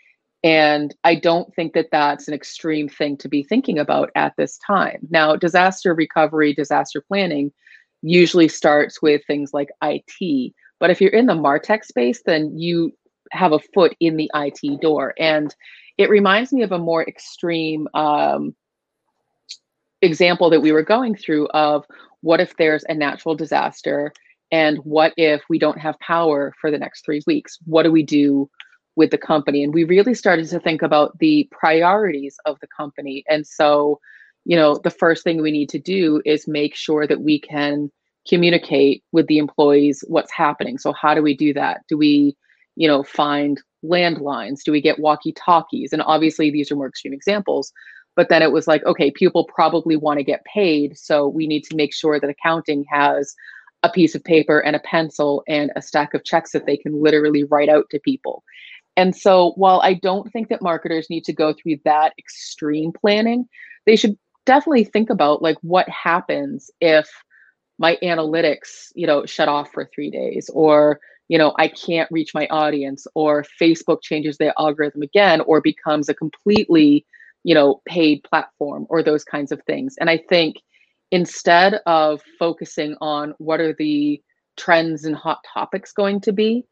And 0.45 0.95
I 1.03 1.17
don't 1.17 1.53
think 1.53 1.73
that 1.73 1.89
that's 1.91 2.29
an 2.29 2.35
extreme 2.35 2.89
thing 2.89 3.17
to 3.17 3.29
be 3.29 3.43
thinking 3.43 3.81
about 3.81 4.11
at 4.15 4.35
this 4.37 4.57
time. 4.65 5.01
Now, 5.11 5.35
disaster 5.35 5.95
recovery, 5.95 6.55
disaster 6.55 7.01
planning 7.01 7.51
usually 8.03 8.47
starts 8.47 9.03
with 9.03 9.23
things 9.27 9.51
like 9.53 9.71
IT. 9.83 10.53
But 10.79 10.91
if 10.91 11.01
you're 11.01 11.11
in 11.11 11.27
the 11.27 11.35
MarTech 11.35 11.83
space, 11.85 12.23
then 12.25 12.57
you 12.57 12.93
have 13.33 13.53
a 13.53 13.59
foot 13.75 13.97
in 14.01 14.17
the 14.17 14.31
IT 14.35 14.81
door. 14.81 15.15
And 15.19 15.55
it 15.99 16.11
reminds 16.11 16.53
me 16.53 16.63
of 16.63 16.73
a 16.73 16.79
more 16.79 17.03
extreme 17.07 17.89
um, 17.95 18.55
example 20.03 20.51
that 20.51 20.61
we 20.61 20.73
were 20.73 20.83
going 20.83 21.17
through 21.17 21.49
of 21.49 21.85
what 22.21 22.41
if 22.41 22.57
there's 22.57 22.85
a 22.89 22.95
natural 22.95 23.35
disaster 23.35 24.13
and 24.53 24.79
what 24.79 25.13
if 25.17 25.43
we 25.49 25.59
don't 25.59 25.79
have 25.79 25.99
power 26.01 26.53
for 26.61 26.71
the 26.71 26.79
next 26.79 27.05
three 27.05 27.23
weeks? 27.27 27.59
What 27.65 27.83
do 27.83 27.91
we 27.91 28.03
do 28.03 28.49
with 28.95 29.11
the 29.11 29.19
company? 29.19 29.63
And 29.63 29.75
we 29.75 29.85
really 29.85 30.15
started 30.15 30.49
to 30.49 30.61
think 30.61 30.83
about 30.83 31.19
the 31.19 31.49
priorities 31.51 32.37
of 32.47 32.59
the 32.61 32.69
company. 32.69 33.25
And 33.29 33.47
so, 33.47 34.01
you 34.45 34.57
know, 34.57 34.79
the 34.83 34.91
first 34.91 35.25
thing 35.25 35.43
we 35.43 35.51
need 35.51 35.69
to 35.71 35.79
do 35.79 36.23
is 36.25 36.47
make 36.47 36.75
sure 36.75 37.07
that 37.07 37.21
we 37.21 37.41
can 37.41 37.91
communicate 38.29 39.03
with 39.13 39.27
the 39.27 39.39
employees 39.39 40.05
what's 40.09 40.33
happening. 40.33 40.79
So, 40.79 40.93
how 40.93 41.15
do 41.15 41.23
we 41.23 41.37
do 41.37 41.53
that? 41.55 41.83
Do 41.89 41.97
we, 41.97 42.37
you 42.77 42.87
know, 42.87 43.03
find 43.03 43.61
landlines? 43.85 44.63
Do 44.65 44.73
we 44.73 44.81
get 44.81 45.01
walkie 45.01 45.33
talkies? 45.33 45.93
And 45.93 46.03
obviously, 46.03 46.51
these 46.51 46.71
are 46.71 46.77
more 46.77 46.89
extreme 46.89 47.13
examples. 47.13 47.73
But 48.15 48.29
then 48.29 48.43
it 48.43 48.53
was 48.53 48.67
like, 48.67 48.85
okay, 48.87 49.11
people 49.11 49.45
probably 49.45 49.97
want 49.97 50.19
to 50.19 50.25
get 50.25 50.45
paid. 50.45 50.97
So 50.97 51.29
we 51.29 51.47
need 51.47 51.65
to 51.65 51.77
make 51.77 51.93
sure 51.93 52.19
that 52.19 52.31
accounting 52.31 52.85
has 52.91 53.35
a 53.83 53.91
piece 53.91 54.15
of 54.15 54.25
paper 54.25 54.59
and 54.61 54.75
a 54.75 54.81
pencil 54.81 55.43
and 55.47 55.71
a 55.77 55.83
stack 55.83 56.15
of 56.15 56.25
checks 56.25 56.53
that 56.53 56.65
they 56.65 56.79
can 56.79 57.03
literally 57.03 57.45
write 57.45 57.69
out 57.69 57.85
to 57.91 58.01
people. 58.01 58.43
And 58.97 59.15
so 59.15 59.53
while 59.57 59.81
I 59.83 59.93
don't 59.93 60.33
think 60.33 60.49
that 60.49 60.63
marketers 60.63 61.11
need 61.11 61.25
to 61.25 61.33
go 61.35 61.53
through 61.53 61.77
that 61.85 62.15
extreme 62.19 62.91
planning, 62.93 63.47
they 63.85 63.97
should 63.97 64.17
definitely 64.47 64.85
think 64.85 65.11
about 65.11 65.43
like 65.43 65.59
what 65.61 65.87
happens 65.91 66.71
if 66.81 67.11
my 67.79 67.99
analytics, 68.03 68.93
you 68.95 69.07
know, 69.07 69.27
shut 69.27 69.49
off 69.49 69.71
for 69.73 69.91
3 69.95 70.11
days 70.11 70.49
or 70.55 70.99
you 71.29 71.39
know, 71.39 71.55
I 71.59 71.69
can't 71.69 72.11
reach 72.11 72.35
my 72.35 72.47
audience 72.49 73.07
or 73.15 73.45
Facebook 73.61 74.03
changes 74.03 74.39
their 74.39 74.55
algorithm 74.59 75.03
again 75.03 75.41
or 75.43 75.61
becomes 75.61 76.09
a 76.09 76.15
completely, 76.15 77.05
you 77.45 77.55
know, 77.55 77.81
paid 77.87 78.23
platform 78.23 78.87
or 78.89 79.03
those 79.03 79.25
kinds 79.25 79.53
of 79.53 79.63
things. 79.65 79.97
And 79.99 80.09
I 80.09 80.19
think 80.19 80.57
instead 81.11 81.81
of 81.87 82.23
focusing 82.39 82.97
on 83.01 83.35
what 83.39 83.61
are 83.61 83.75
the 83.75 84.23
trends 84.57 85.05
and 85.05 85.17
hot 85.17 85.41
topics 85.53 85.93
going 85.93 86.21
to 86.23 86.33
be, 86.33 86.65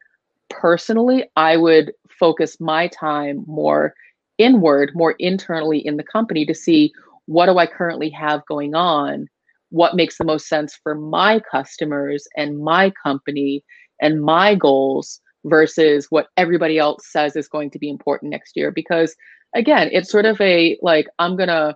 personally, 0.50 1.24
I 1.36 1.56
would 1.56 1.92
focus 2.08 2.60
my 2.60 2.88
time 2.88 3.44
more 3.46 3.94
inward, 4.38 4.92
more 4.94 5.14
internally 5.18 5.78
in 5.78 5.96
the 5.96 6.02
company 6.02 6.46
to 6.46 6.54
see 6.54 6.92
what 7.26 7.46
do 7.46 7.58
I 7.58 7.66
currently 7.66 8.10
have 8.10 8.44
going 8.46 8.74
on? 8.74 9.28
What 9.70 9.96
makes 9.96 10.18
the 10.18 10.24
most 10.24 10.46
sense 10.46 10.78
for 10.82 10.94
my 10.94 11.40
customers 11.50 12.28
and 12.36 12.58
my 12.58 12.92
company 13.02 13.64
and 14.04 14.22
my 14.22 14.54
goals 14.54 15.20
versus 15.44 16.06
what 16.10 16.28
everybody 16.36 16.78
else 16.78 17.06
says 17.10 17.34
is 17.36 17.48
going 17.48 17.70
to 17.70 17.78
be 17.78 17.88
important 17.88 18.30
next 18.30 18.54
year? 18.54 18.70
Because 18.70 19.16
again, 19.54 19.88
it's 19.92 20.10
sort 20.10 20.26
of 20.26 20.38
a 20.40 20.78
like, 20.82 21.08
I'm 21.18 21.36
going 21.36 21.48
to 21.48 21.74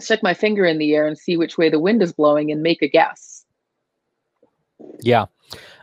stick 0.00 0.22
my 0.22 0.32
finger 0.32 0.64
in 0.64 0.78
the 0.78 0.94
air 0.94 1.06
and 1.06 1.18
see 1.18 1.36
which 1.36 1.58
way 1.58 1.68
the 1.68 1.78
wind 1.78 2.02
is 2.02 2.14
blowing 2.14 2.50
and 2.50 2.62
make 2.62 2.82
a 2.82 2.88
guess. 2.88 3.44
Yeah. 5.00 5.26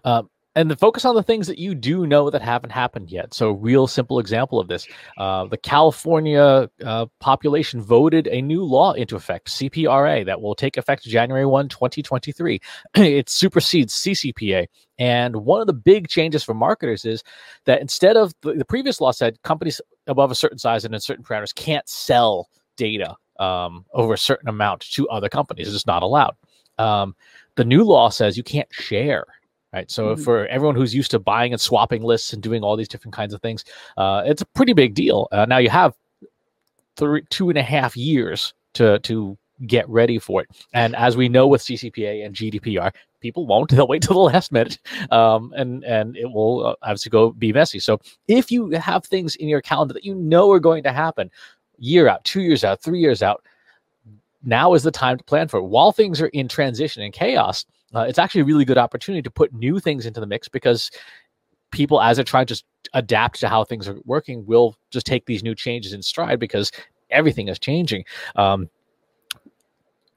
Um, 0.04 0.30
and 0.56 0.70
the 0.70 0.76
focus 0.76 1.06
on 1.06 1.16
the 1.16 1.24
things 1.24 1.48
that 1.48 1.58
you 1.58 1.74
do 1.74 2.06
know 2.06 2.30
that 2.30 2.42
haven't 2.42 2.72
happened 2.72 3.10
yet. 3.10 3.34
So, 3.34 3.52
real 3.52 3.88
simple 3.88 4.20
example 4.20 4.60
of 4.60 4.68
this: 4.68 4.88
uh, 5.18 5.46
the 5.46 5.58
California 5.58 6.70
uh, 6.84 7.06
population 7.20 7.82
voted 7.82 8.28
a 8.28 8.42
new 8.42 8.64
law 8.64 8.92
into 8.94 9.16
effect, 9.16 9.48
CPRA, 9.48 10.26
that 10.26 10.42
will 10.42 10.56
take 10.56 10.78
effect 10.78 11.04
January 11.04 11.46
1, 11.46 11.70
2023. 11.70 12.60
it 12.96 13.30
supersedes 13.30 13.96
CCPA. 13.96 14.68
And 15.00 15.38
one 15.38 15.62
of 15.62 15.68
the 15.68 15.74
big 15.74 16.10
changes 16.10 16.44
for 16.44 16.54
marketers 16.54 17.06
is 17.06 17.24
that 17.66 17.82
instead 17.82 18.18
of 18.18 18.34
the, 18.42 18.54
the 18.54 18.66
previous 18.66 19.02
law 19.02 19.12
said 19.12 19.42
companies 19.44 19.82
above 20.08 20.32
a 20.32 20.36
certain 20.36 20.60
size 20.60 20.86
and 20.86 20.94
in 20.94 21.00
certain 21.00 21.24
parameters 21.24 21.56
can't 21.56 21.88
sell 21.88 22.50
data 22.76 23.16
um, 23.40 23.86
over 23.94 24.14
a 24.14 24.18
certain 24.18 24.50
amount 24.50 24.82
to 24.92 25.10
other 25.10 25.30
companies. 25.30 25.68
It's 25.68 25.76
just 25.76 25.88
not 25.88 26.04
allowed. 26.04 26.36
Um, 26.78 27.16
the 27.56 27.66
new 27.66 27.84
law 27.84 28.10
says 28.10 28.38
you 28.38 28.44
can't 28.44 28.72
share. 28.72 29.26
Right. 29.74 29.90
So 29.90 30.08
mm-hmm. 30.08 30.24
for 30.24 30.48
everyone 30.48 30.76
who's 30.76 30.94
used 30.94 31.12
to 31.12 31.20
buying 31.20 31.54
and 31.54 31.62
swapping 31.62 32.04
lists 32.04 32.34
and 32.34 32.44
doing 32.44 32.62
all 32.62 32.76
these 32.76 32.90
different 32.90 33.16
kinds 33.16 33.34
of 33.34 33.42
things, 33.42 33.64
uh, 33.96 34.22
it's 34.26 34.42
a 34.42 34.46
pretty 34.48 34.74
big 34.74 34.94
deal. 34.94 35.30
Uh, 35.32 35.46
now 35.46 35.60
you 35.60 35.70
have 35.70 35.96
three, 36.98 37.24
two 37.30 37.50
and 37.50 37.58
a 37.58 37.64
half 37.64 37.96
years 37.96 38.54
to 38.74 39.00
to 39.00 39.38
get 39.68 39.88
ready 39.88 40.20
for 40.20 40.42
it. 40.42 40.50
And 40.74 40.96
as 40.96 41.16
we 41.16 41.30
know 41.30 41.48
with 41.48 41.62
CCPA 41.62 42.26
and 42.26 42.36
GDPR, 42.36 42.94
people 43.22 43.46
won't. 43.46 43.70
They'll 43.72 43.88
wait 43.88 44.02
till 44.02 44.16
the 44.16 44.34
last 44.34 44.52
minute, 44.52 44.78
um, 45.12 45.54
and 45.56 45.84
and 45.86 46.18
it 46.18 46.32
will 46.32 46.66
uh, 46.66 46.76
obviously 46.82 47.10
go 47.10 47.32
be 47.32 47.54
messy. 47.54 47.80
So 47.80 48.00
if 48.28 48.52
you 48.52 48.70
have 48.72 49.06
things 49.06 49.36
in 49.38 49.48
your 49.48 49.62
calendar 49.62 49.94
that 49.94 50.06
you 50.06 50.16
know 50.16 50.52
are 50.52 50.60
going 50.60 50.84
to 50.84 50.92
happen, 50.92 51.32
year 51.78 52.08
out, 52.08 52.24
two 52.24 52.42
years 52.42 52.64
out, 52.64 52.82
three 52.82 53.00
years 53.00 53.24
out, 53.24 53.46
now 54.44 54.74
is 54.74 54.84
the 54.84 54.92
time 54.92 55.18
to 55.18 55.24
plan 55.24 55.48
for 55.48 55.58
it. 55.58 55.64
While 55.64 55.92
things 55.92 56.22
are 56.22 56.28
in 56.28 56.48
transition 56.48 57.04
and 57.04 57.14
chaos, 57.14 57.66
uh, 57.96 58.02
it's 58.02 58.20
actually 58.20 58.42
a 58.42 58.46
really 58.46 58.66
good 58.66 58.78
opportunity 58.78 59.22
to 59.22 59.32
put 59.32 59.54
new 59.54 59.80
things 59.80 60.06
into 60.06 60.20
the 60.20 60.26
mix 60.26 60.48
because 60.48 60.92
people, 61.72 62.02
as 62.02 62.18
they're 62.18 62.24
trying 62.24 62.46
to 62.48 62.64
adapt 62.94 63.40
to 63.40 63.50
how 63.50 63.64
things 63.64 63.88
are 63.88 63.98
working, 64.06 64.46
will 64.46 64.76
just 64.90 65.06
take 65.06 65.26
these 65.26 65.44
new 65.44 65.56
changes 65.56 65.94
in 65.94 66.02
stride 66.02 66.40
because 66.40 66.72
everything 67.10 67.48
is 67.48 67.60
changing. 67.60 68.06
Um, 68.36 68.70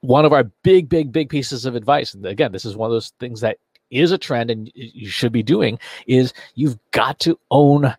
one 0.00 0.24
of 0.24 0.32
our 0.32 0.44
big, 0.62 0.88
big, 0.88 1.12
big 1.12 1.28
pieces 1.30 1.64
of 1.64 1.74
advice, 1.74 2.14
and 2.14 2.24
again, 2.26 2.52
this 2.52 2.64
is 2.64 2.76
one 2.76 2.90
of 2.90 2.94
those 2.94 3.12
things 3.20 3.40
that 3.40 3.58
is 3.90 4.12
a 4.12 4.18
trend 4.18 4.50
and 4.50 4.70
you 4.74 5.08
should 5.08 5.32
be 5.32 5.42
doing, 5.42 5.78
is 6.06 6.32
you've 6.54 6.78
got 6.90 7.18
to 7.20 7.38
own 7.50 7.94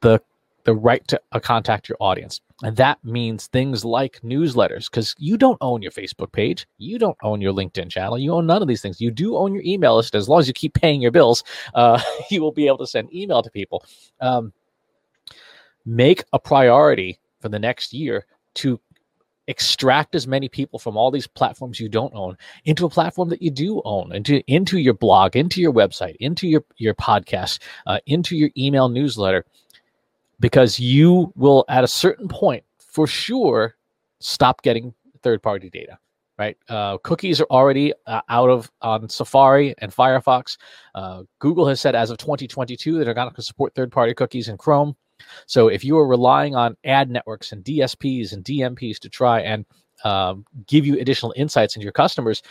the 0.00 0.20
the 0.64 0.74
right 0.74 1.06
to 1.08 1.20
uh, 1.32 1.40
contact 1.40 1.88
your 1.88 1.96
audience. 2.00 2.40
And 2.62 2.76
that 2.76 3.02
means 3.02 3.46
things 3.46 3.84
like 3.84 4.20
newsletters, 4.22 4.90
because 4.90 5.14
you 5.18 5.38
don't 5.38 5.58
own 5.60 5.80
your 5.80 5.92
Facebook 5.92 6.32
page. 6.32 6.66
You 6.78 6.98
don't 6.98 7.16
own 7.22 7.40
your 7.40 7.54
LinkedIn 7.54 7.90
channel. 7.90 8.18
You 8.18 8.34
own 8.34 8.46
none 8.46 8.60
of 8.60 8.68
these 8.68 8.82
things. 8.82 9.00
You 9.00 9.10
do 9.10 9.36
own 9.36 9.54
your 9.54 9.62
email 9.64 9.96
list. 9.96 10.14
As 10.14 10.28
long 10.28 10.40
as 10.40 10.48
you 10.48 10.52
keep 10.52 10.74
paying 10.74 11.00
your 11.00 11.10
bills, 11.10 11.42
uh, 11.74 12.00
you 12.30 12.42
will 12.42 12.52
be 12.52 12.66
able 12.66 12.78
to 12.78 12.86
send 12.86 13.12
email 13.14 13.42
to 13.42 13.50
people. 13.50 13.84
Um, 14.20 14.52
make 15.86 16.24
a 16.32 16.38
priority 16.38 17.18
for 17.40 17.48
the 17.48 17.58
next 17.58 17.92
year 17.92 18.26
to 18.56 18.78
extract 19.46 20.14
as 20.14 20.28
many 20.28 20.48
people 20.48 20.78
from 20.78 20.96
all 20.96 21.10
these 21.10 21.26
platforms 21.26 21.80
you 21.80 21.88
don't 21.88 22.14
own 22.14 22.36
into 22.66 22.86
a 22.86 22.90
platform 22.90 23.28
that 23.28 23.42
you 23.42 23.50
do 23.50 23.82
own 23.84 24.12
into 24.12 24.40
into 24.46 24.78
your 24.78 24.94
blog 24.94 25.34
into 25.34 25.60
your 25.60 25.72
website 25.72 26.14
into 26.20 26.46
your 26.46 26.62
your 26.76 26.94
podcast 26.94 27.58
uh, 27.86 27.98
into 28.06 28.36
your 28.36 28.50
email 28.56 28.88
newsletter 28.88 29.44
because 30.40 30.80
you 30.80 31.32
will 31.36 31.64
at 31.68 31.84
a 31.84 31.88
certain 31.88 32.26
point 32.26 32.64
for 32.78 33.06
sure 33.06 33.76
stop 34.18 34.62
getting 34.62 34.92
third 35.22 35.42
party 35.42 35.70
data 35.70 35.98
right? 36.40 36.56
Uh, 36.70 36.96
cookies 37.04 37.38
are 37.38 37.46
already 37.50 37.92
uh, 38.06 38.22
out 38.30 38.48
of 38.48 38.70
on 38.80 39.10
safari 39.10 39.74
and 39.78 39.94
firefox. 39.94 40.56
Uh, 40.94 41.22
google 41.38 41.68
has 41.68 41.82
said 41.82 41.94
as 41.94 42.10
of 42.10 42.16
2022 42.16 42.96
that 42.98 43.04
they're 43.04 43.12
not 43.12 43.24
going 43.24 43.34
to 43.34 43.42
support 43.42 43.74
third 43.74 43.92
party 43.92 44.14
cookies 44.14 44.48
in 44.48 44.56
chrome. 44.56 44.96
So 45.44 45.68
if 45.68 45.84
you 45.84 45.98
are 45.98 46.06
relying 46.06 46.56
on 46.56 46.78
ad 46.84 47.10
networks 47.10 47.52
and 47.52 47.62
dsps 47.62 48.32
and 48.32 48.42
dmps 48.42 48.98
to 49.00 49.10
try 49.10 49.40
and 49.42 49.66
um, 50.04 50.46
give 50.66 50.86
you 50.86 50.98
additional 50.98 51.34
insights 51.36 51.76
into 51.76 51.84
your 51.84 51.92
customers 51.92 52.42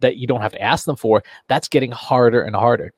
that 0.00 0.16
you 0.16 0.26
don't 0.26 0.40
have 0.40 0.52
to 0.52 0.62
ask 0.62 0.86
them 0.86 0.96
for 0.96 1.22
that's 1.46 1.68
getting 1.68 1.92
harder 1.92 2.42
and 2.42 2.56
harder. 2.56 2.94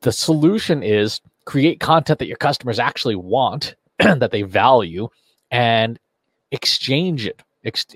The 0.00 0.12
solution 0.12 0.82
is 0.82 1.20
create 1.46 1.80
content 1.80 2.18
that 2.18 2.26
your 2.26 2.36
customers 2.36 2.78
actually 2.78 3.16
want, 3.16 3.74
that 3.98 4.30
they 4.30 4.42
value, 4.42 5.08
and 5.50 5.98
exchange 6.50 7.26
it. 7.26 7.42
Ex- 7.64 7.86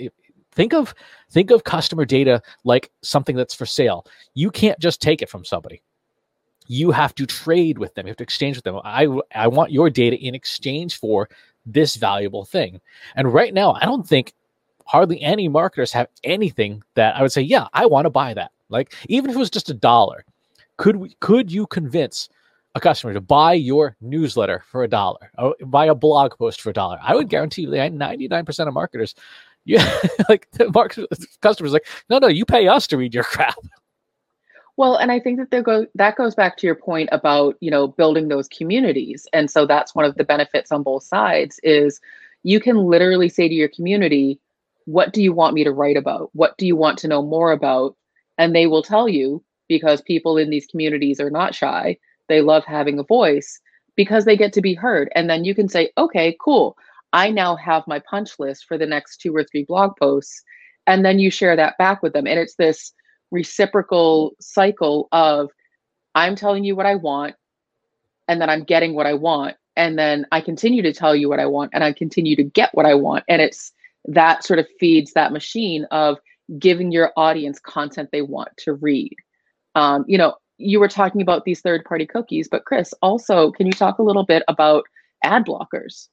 think 0.53 0.73
of 0.73 0.95
think 1.31 1.51
of 1.51 1.65
customer 1.65 2.05
data 2.05 2.41
like 2.65 2.91
something 3.03 3.37
that's 3.37 3.55
for 3.55 3.67
sale. 3.67 4.07
You 4.35 4.51
can't 4.51 4.79
just 4.79 5.03
take 5.03 5.21
it 5.21 5.29
from 5.29 5.45
somebody. 5.45 5.83
You 6.67 6.93
have 6.93 7.15
to 7.17 7.27
trade 7.27 7.79
with 7.79 7.95
them. 7.95 8.07
You 8.07 8.11
have 8.11 8.17
to 8.19 8.25
exchange 8.25 8.57
with 8.57 8.65
them. 8.65 8.81
I 8.85 9.07
I 9.35 9.49
want 9.49 9.73
your 9.73 9.91
data 9.91 10.17
in 10.17 10.35
exchange 10.35 10.99
for 10.99 11.29
this 11.67 11.97
valuable 11.97 12.45
thing. 12.45 12.81
And 13.17 13.33
right 13.35 13.53
now, 13.53 13.73
I 13.73 13.85
don't 13.85 14.09
think 14.09 14.33
hardly 14.87 15.21
any 15.21 15.49
marketers 15.49 15.93
have 15.93 16.09
anything 16.25 16.83
that 16.95 17.17
I 17.17 17.23
would 17.23 17.33
say, 17.33 17.43
yeah, 17.43 17.69
I 17.73 17.87
want 17.87 18.07
to 18.07 18.11
buy 18.11 18.35
that. 18.35 18.53
Like 18.69 18.95
even 19.09 19.31
if 19.31 19.37
it 19.37 19.39
was 19.39 19.51
just 19.51 19.71
a 19.71 19.75
dollar, 19.75 20.25
could 20.77 20.97
we 20.97 21.17
could 21.21 21.53
you 21.53 21.67
convince 21.67 22.29
a 22.75 22.81
customer 22.81 23.13
to 23.13 23.21
buy 23.21 23.53
your 23.53 23.97
newsletter 24.01 24.65
for 24.71 24.85
a 24.85 24.89
dollar, 24.89 25.31
or 25.39 25.55
buy 25.67 25.87
a 25.87 25.95
blog 25.95 26.37
post 26.39 26.61
for 26.61 26.71
a 26.71 26.75
dollar, 26.75 26.99
I 27.03 27.15
would 27.15 27.29
guarantee 27.29 27.63
you 27.63 27.71
that 27.71 27.93
99% 27.93 28.69
of 28.69 28.75
marketers, 28.75 29.15
yeah, 29.65 29.99
like 30.29 30.51
the 30.53 30.71
market, 30.71 31.09
customers 31.43 31.73
like, 31.73 31.87
no, 32.09 32.19
no, 32.19 32.29
you 32.29 32.45
pay 32.45 32.67
us 32.69 32.87
to 32.89 32.97
read 32.97 33.15
your 33.15 33.25
crap. 33.25 33.57
Well, 34.77 34.97
and 34.97 35.13
I 35.13 35.21
think 35.21 35.51
that 35.51 35.63
go 35.63 35.87
that 35.95 36.17
goes 36.17 36.35
back 36.35 36.57
to 36.57 36.67
your 36.67 36.75
point 36.75 37.11
about, 37.13 37.55
you 37.61 37.71
know, 37.71 37.87
building 37.87 38.29
those 38.29 38.49
communities. 38.49 39.27
And 39.35 39.51
so 39.51 39.67
that's 39.67 39.95
one 39.95 40.07
of 40.07 40.15
the 40.15 40.25
benefits 40.25 40.73
on 40.73 40.83
both 40.83 41.03
sides 41.03 41.61
is 41.63 42.01
you 42.45 42.61
can 42.61 42.79
literally 42.79 43.29
say 43.29 43.47
to 43.47 43.55
your 43.55 43.69
community, 43.69 44.41
what 44.87 45.13
do 45.13 45.23
you 45.23 45.35
want 45.35 45.53
me 45.53 45.65
to 45.65 45.73
write 45.73 45.99
about? 45.99 46.31
What 46.33 46.57
do 46.57 46.67
you 46.67 46.77
want 46.77 46.99
to 47.01 47.09
know 47.09 47.21
more 47.21 47.53
about? 47.53 47.95
And 48.39 48.55
they 48.55 48.67
will 48.67 48.83
tell 48.83 49.07
you 49.07 49.45
because 49.69 50.01
people 50.01 50.39
in 50.39 50.49
these 50.49 50.67
communities 50.67 51.21
are 51.21 51.31
not 51.31 51.55
shy. 51.55 51.99
They 52.31 52.41
love 52.41 52.65
having 52.65 52.99
a 52.99 53.05
voice 53.05 53.61
because 53.97 54.25
they 54.25 54.37
get 54.37 54.55
to 54.55 54.63
be 54.63 54.73
heard. 54.73 55.11
And 55.15 55.29
then 55.29 55.45
you 55.45 55.55
can 55.55 55.69
say, 55.69 55.91
okay, 55.99 56.35
cool. 56.43 56.77
I 57.13 57.31
now 57.31 57.57
have 57.57 57.87
my 57.87 57.99
punch 57.99 58.39
list 58.39 58.65
for 58.67 58.79
the 58.79 58.87
next 58.87 59.19
two 59.19 59.37
or 59.37 59.45
three 59.45 59.65
blog 59.65 59.93
posts. 59.99 60.43
And 60.87 61.05
then 61.05 61.19
you 61.19 61.31
share 61.31 61.57
that 61.57 61.77
back 61.77 62.03
with 62.03 62.15
them. 62.15 62.27
And 62.27 62.39
it's 62.39 62.55
this 62.55 62.95
reciprocal 63.31 64.33
cycle 64.41 65.09
of 65.13 65.51
I'm 66.15 66.35
telling 66.35 66.65
you 66.65 66.75
what 66.75 66.87
I 66.87 66.97
want, 66.97 67.35
and 68.27 68.41
then 68.41 68.51
I'm 68.51 68.65
getting 68.65 68.95
what 68.95 69.07
I 69.07 69.15
want. 69.15 69.57
And 69.77 69.99
then 69.99 70.27
I 70.33 70.41
continue 70.41 70.83
to 70.83 70.93
tell 70.93 71.15
you 71.15 71.29
what 71.29 71.41
I 71.41 71.47
want, 71.47 71.71
and 71.75 71.85
I 71.85 71.93
continue 71.93 72.37
to 72.37 72.43
get 72.43 72.75
what 72.75 72.87
I 72.87 72.95
want. 72.95 73.25
And 73.29 73.41
it's 73.41 73.73
that 74.07 74.45
sort 74.45 74.59
of 74.59 74.67
feeds 74.79 75.13
that 75.13 75.33
machine 75.33 75.85
of 75.91 76.19
giving 76.59 76.91
your 76.91 77.13
audience 77.17 77.61
content 77.61 78.11
they 78.11 78.23
want 78.23 78.49
to 78.59 78.75
read. 78.75 79.15
Um, 79.75 80.05
you 80.09 80.19
know, 80.19 80.35
you 80.61 80.79
were 80.79 80.89
talking 80.89 81.23
about 81.23 81.45
these 81.45 81.61
third 81.61 81.85
party 81.85 82.07
cookies, 82.07 82.49
but 82.49 82.65
Chris, 82.65 82.93
also, 83.03 83.51
can 83.51 83.67
you 83.67 83.73
talk 83.73 83.99
a 83.99 84.03
little 84.03 84.25
bit 84.25 84.43
about 84.49 84.85
ad 85.25 85.45
blockers 85.45 86.09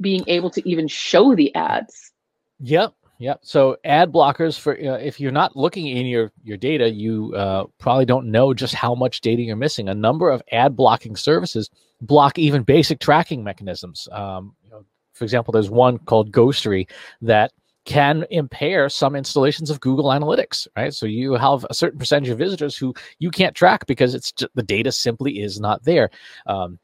being 0.00 0.24
able 0.26 0.50
to 0.50 0.68
even 0.68 0.88
show 0.88 1.34
the 1.34 1.54
ads? 1.54 2.12
Yep. 2.60 2.94
Yeah. 3.18 3.34
So 3.42 3.76
ad 3.84 4.12
blockers 4.12 4.58
for 4.58 4.72
uh, 4.72 4.96
if 4.96 5.20
you're 5.20 5.30
not 5.30 5.54
looking 5.54 5.88
in 5.88 6.06
your 6.06 6.32
your 6.42 6.56
data, 6.56 6.88
you 6.88 7.34
uh, 7.34 7.64
probably 7.78 8.06
don't 8.06 8.30
know 8.30 8.54
just 8.54 8.74
how 8.74 8.94
much 8.94 9.20
data 9.20 9.42
you're 9.42 9.56
missing. 9.56 9.90
A 9.90 9.94
number 9.94 10.30
of 10.30 10.42
ad 10.52 10.74
blocking 10.74 11.16
services 11.16 11.68
block 12.00 12.38
even 12.38 12.62
basic 12.62 12.98
tracking 12.98 13.44
mechanisms. 13.44 14.08
Um, 14.10 14.54
you 14.64 14.70
know, 14.70 14.86
for 15.12 15.24
example, 15.24 15.52
there's 15.52 15.68
one 15.68 15.98
called 15.98 16.32
Ghostery 16.32 16.88
that 17.20 17.52
can 17.90 18.24
impair 18.30 18.88
some 18.88 19.16
installations 19.16 19.68
of 19.68 19.80
Google 19.80 20.10
Analytics, 20.10 20.68
right? 20.76 20.94
So 20.94 21.06
you 21.06 21.32
have 21.32 21.66
a 21.68 21.74
certain 21.74 21.98
percentage 21.98 22.28
of 22.28 22.38
visitors 22.38 22.76
who 22.76 22.94
you 23.18 23.32
can't 23.32 23.52
track 23.52 23.84
because 23.86 24.14
it's 24.14 24.30
just, 24.30 24.54
the 24.54 24.62
data 24.62 24.92
simply 24.92 25.40
is 25.40 25.58
not 25.58 25.82
there. 25.82 26.08
Um, 26.46 26.78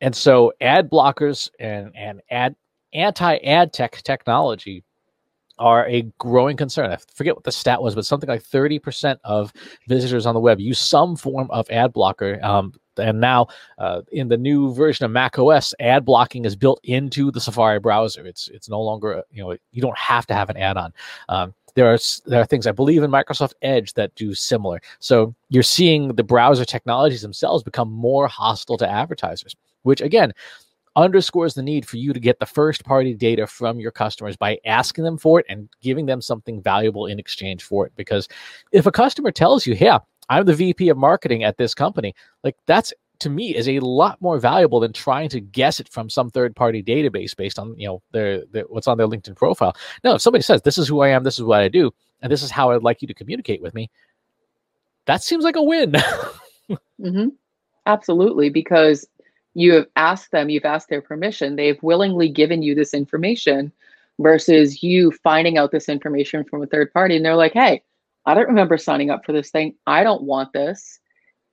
and 0.00 0.14
so 0.14 0.52
ad 0.60 0.88
blockers 0.88 1.50
and 1.58 1.90
and 1.96 2.20
ad 2.30 2.54
anti 2.94 3.38
ad 3.38 3.72
tech 3.72 4.00
technology 4.04 4.84
are 5.62 5.86
a 5.86 6.02
growing 6.18 6.56
concern. 6.56 6.90
I 6.90 6.98
forget 7.14 7.36
what 7.36 7.44
the 7.44 7.52
stat 7.52 7.80
was, 7.80 7.94
but 7.94 8.04
something 8.04 8.28
like 8.28 8.42
30% 8.42 9.18
of 9.22 9.52
visitors 9.86 10.26
on 10.26 10.34
the 10.34 10.40
web 10.40 10.58
use 10.58 10.80
some 10.80 11.14
form 11.14 11.48
of 11.50 11.70
ad 11.70 11.92
blocker. 11.92 12.40
Um, 12.42 12.74
and 12.98 13.20
now, 13.20 13.46
uh, 13.78 14.02
in 14.10 14.28
the 14.28 14.36
new 14.36 14.74
version 14.74 15.04
of 15.04 15.12
Mac 15.12 15.38
OS, 15.38 15.72
ad 15.80 16.04
blocking 16.04 16.44
is 16.44 16.56
built 16.56 16.80
into 16.82 17.30
the 17.30 17.40
Safari 17.40 17.78
browser. 17.78 18.26
It's 18.26 18.48
it's 18.48 18.68
no 18.68 18.82
longer 18.82 19.22
you 19.30 19.42
know 19.42 19.56
you 19.70 19.80
don't 19.80 19.96
have 19.96 20.26
to 20.26 20.34
have 20.34 20.50
an 20.50 20.58
add-on. 20.58 20.92
Um, 21.30 21.54
there 21.74 21.86
are 21.86 21.98
there 22.26 22.40
are 22.40 22.44
things 22.44 22.66
I 22.66 22.72
believe 22.72 23.02
in 23.02 23.10
Microsoft 23.10 23.54
Edge 23.62 23.94
that 23.94 24.14
do 24.14 24.34
similar. 24.34 24.82
So 24.98 25.34
you're 25.48 25.62
seeing 25.62 26.08
the 26.08 26.24
browser 26.24 26.66
technologies 26.66 27.22
themselves 27.22 27.62
become 27.62 27.90
more 27.90 28.28
hostile 28.28 28.76
to 28.78 28.90
advertisers, 28.90 29.56
which 29.84 30.02
again 30.02 30.32
underscores 30.96 31.54
the 31.54 31.62
need 31.62 31.86
for 31.86 31.96
you 31.96 32.12
to 32.12 32.20
get 32.20 32.38
the 32.38 32.46
first 32.46 32.84
party 32.84 33.14
data 33.14 33.46
from 33.46 33.80
your 33.80 33.90
customers 33.90 34.36
by 34.36 34.58
asking 34.66 35.04
them 35.04 35.18
for 35.18 35.40
it 35.40 35.46
and 35.48 35.68
giving 35.80 36.06
them 36.06 36.20
something 36.20 36.62
valuable 36.62 37.06
in 37.06 37.18
exchange 37.18 37.62
for 37.62 37.86
it. 37.86 37.92
Because 37.96 38.28
if 38.72 38.86
a 38.86 38.92
customer 38.92 39.30
tells 39.30 39.66
you, 39.66 39.74
yeah, 39.74 39.98
I'm 40.28 40.44
the 40.44 40.54
VP 40.54 40.88
of 40.88 40.96
marketing 40.96 41.44
at 41.44 41.56
this 41.56 41.74
company, 41.74 42.14
like 42.44 42.56
that's 42.66 42.92
to 43.22 43.30
me 43.30 43.54
is 43.54 43.68
a 43.68 43.78
lot 43.78 44.20
more 44.20 44.38
valuable 44.38 44.80
than 44.80 44.92
trying 44.92 45.28
to 45.28 45.40
guess 45.40 45.78
it 45.78 45.88
from 45.88 46.10
some 46.10 46.28
third 46.28 46.56
party 46.56 46.82
database 46.82 47.36
based 47.36 47.58
on 47.58 47.78
you 47.78 47.86
know 47.86 48.02
their, 48.10 48.44
their 48.46 48.64
what's 48.64 48.88
on 48.88 48.98
their 48.98 49.06
linkedin 49.06 49.36
profile 49.36 49.76
no 50.02 50.16
if 50.16 50.20
somebody 50.20 50.42
says 50.42 50.60
this 50.62 50.76
is 50.76 50.88
who 50.88 51.00
i 51.00 51.08
am 51.08 51.22
this 51.22 51.38
is 51.38 51.44
what 51.44 51.60
i 51.60 51.68
do 51.68 51.92
and 52.20 52.32
this 52.32 52.42
is 52.42 52.50
how 52.50 52.72
i'd 52.72 52.82
like 52.82 53.00
you 53.00 53.06
to 53.06 53.14
communicate 53.14 53.62
with 53.62 53.74
me 53.74 53.88
that 55.06 55.22
seems 55.22 55.44
like 55.44 55.54
a 55.54 55.62
win 55.62 55.92
mm-hmm. 57.00 57.28
absolutely 57.86 58.50
because 58.50 59.06
you 59.54 59.74
have 59.74 59.86
asked 59.96 60.30
them, 60.32 60.48
you've 60.48 60.64
asked 60.64 60.88
their 60.88 61.02
permission, 61.02 61.56
they've 61.56 61.82
willingly 61.82 62.28
given 62.28 62.62
you 62.62 62.74
this 62.74 62.94
information 62.94 63.72
versus 64.18 64.82
you 64.82 65.12
finding 65.22 65.58
out 65.58 65.72
this 65.72 65.88
information 65.88 66.44
from 66.44 66.62
a 66.62 66.66
third 66.66 66.92
party 66.92 67.16
and 67.16 67.24
they're 67.24 67.36
like, 67.36 67.52
hey, 67.52 67.82
I 68.24 68.34
don't 68.34 68.48
remember 68.48 68.78
signing 68.78 69.10
up 69.10 69.24
for 69.24 69.32
this 69.32 69.50
thing. 69.50 69.74
I 69.86 70.04
don't 70.04 70.22
want 70.22 70.52
this. 70.52 71.00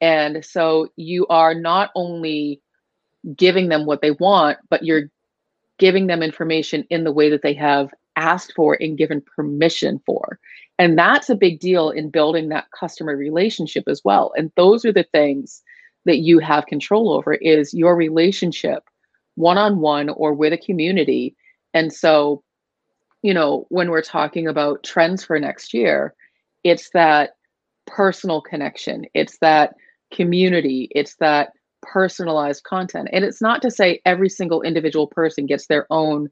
And 0.02 0.46
so 0.46 0.90
you 0.96 1.26
are 1.28 1.54
not 1.54 1.92
only 1.96 2.62
giving 3.36 3.70
them 3.70 3.86
what 3.86 4.02
they 4.02 4.12
want, 4.12 4.60
but 4.70 4.84
you're 4.84 5.10
giving 5.78 6.08
them 6.08 6.22
information 6.22 6.86
in 6.90 7.04
the 7.04 7.12
way 7.12 7.30
that 7.30 7.42
they 7.42 7.54
have 7.54 7.90
asked 8.16 8.54
for 8.56 8.78
and 8.80 8.98
given 8.98 9.22
permission 9.22 10.00
for. 10.06 10.40
And 10.78 10.98
that's 10.98 11.30
a 11.30 11.36
big 11.36 11.60
deal 11.60 11.90
in 11.90 12.10
building 12.10 12.50
that 12.50 12.72
customer 12.72 13.16
relationship 13.16 13.86
as 13.88 14.02
well. 14.06 14.32
And 14.38 14.52
those 14.56 14.86
are 14.86 14.94
the 14.94 15.04
things 15.12 15.62
that 16.06 16.20
you 16.20 16.40
have 16.40 16.66
control 16.66 17.12
over 17.12 17.34
is 17.34 17.74
your 17.74 17.96
relationship 17.96 18.84
one 19.36 19.58
on 19.58 19.80
one 19.80 20.10
or 20.10 20.34
with 20.34 20.52
a 20.52 20.58
community. 20.58 21.36
And 21.74 21.94
so, 21.94 22.44
you 23.22 23.34
know, 23.34 23.66
when 23.70 23.90
we're 23.90 24.02
talking 24.02 24.48
about 24.48 24.84
trends 24.84 25.24
for 25.24 25.40
next 25.40 25.74
year, 25.74 26.14
it's 26.64 26.90
that 26.94 27.32
personal 27.88 28.42
connection, 28.42 29.06
it's 29.14 29.38
that 29.40 29.76
community, 30.14 30.90
it's 30.92 31.16
that 31.22 31.54
personalized 31.82 32.64
content. 32.66 33.08
And 33.14 33.24
it's 33.24 33.42
not 33.42 33.62
to 33.62 33.72
say 33.72 34.02
every 34.06 34.30
single 34.30 34.62
individual 34.62 35.08
person 35.08 35.46
gets 35.46 35.68
their 35.68 35.88
own 35.90 36.30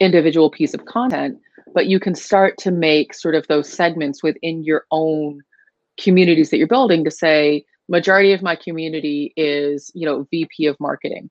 individual 0.00 0.50
piece 0.50 0.74
of 0.74 0.84
content, 0.84 1.38
but 1.74 1.86
you 1.86 2.00
can 2.00 2.14
start 2.14 2.58
to 2.58 2.70
make 2.70 3.14
sort 3.14 3.34
of 3.36 3.46
those 3.46 3.72
segments 3.72 4.22
within 4.22 4.64
your 4.64 4.84
own 4.90 5.42
communities 6.00 6.50
that 6.50 6.58
you're 6.58 6.66
building 6.66 7.04
to 7.04 7.10
say, 7.10 7.64
majority 7.88 8.32
of 8.32 8.42
my 8.42 8.56
community 8.56 9.32
is 9.36 9.90
you 9.94 10.06
know 10.06 10.26
vp 10.30 10.66
of 10.66 10.78
marketing. 10.80 11.30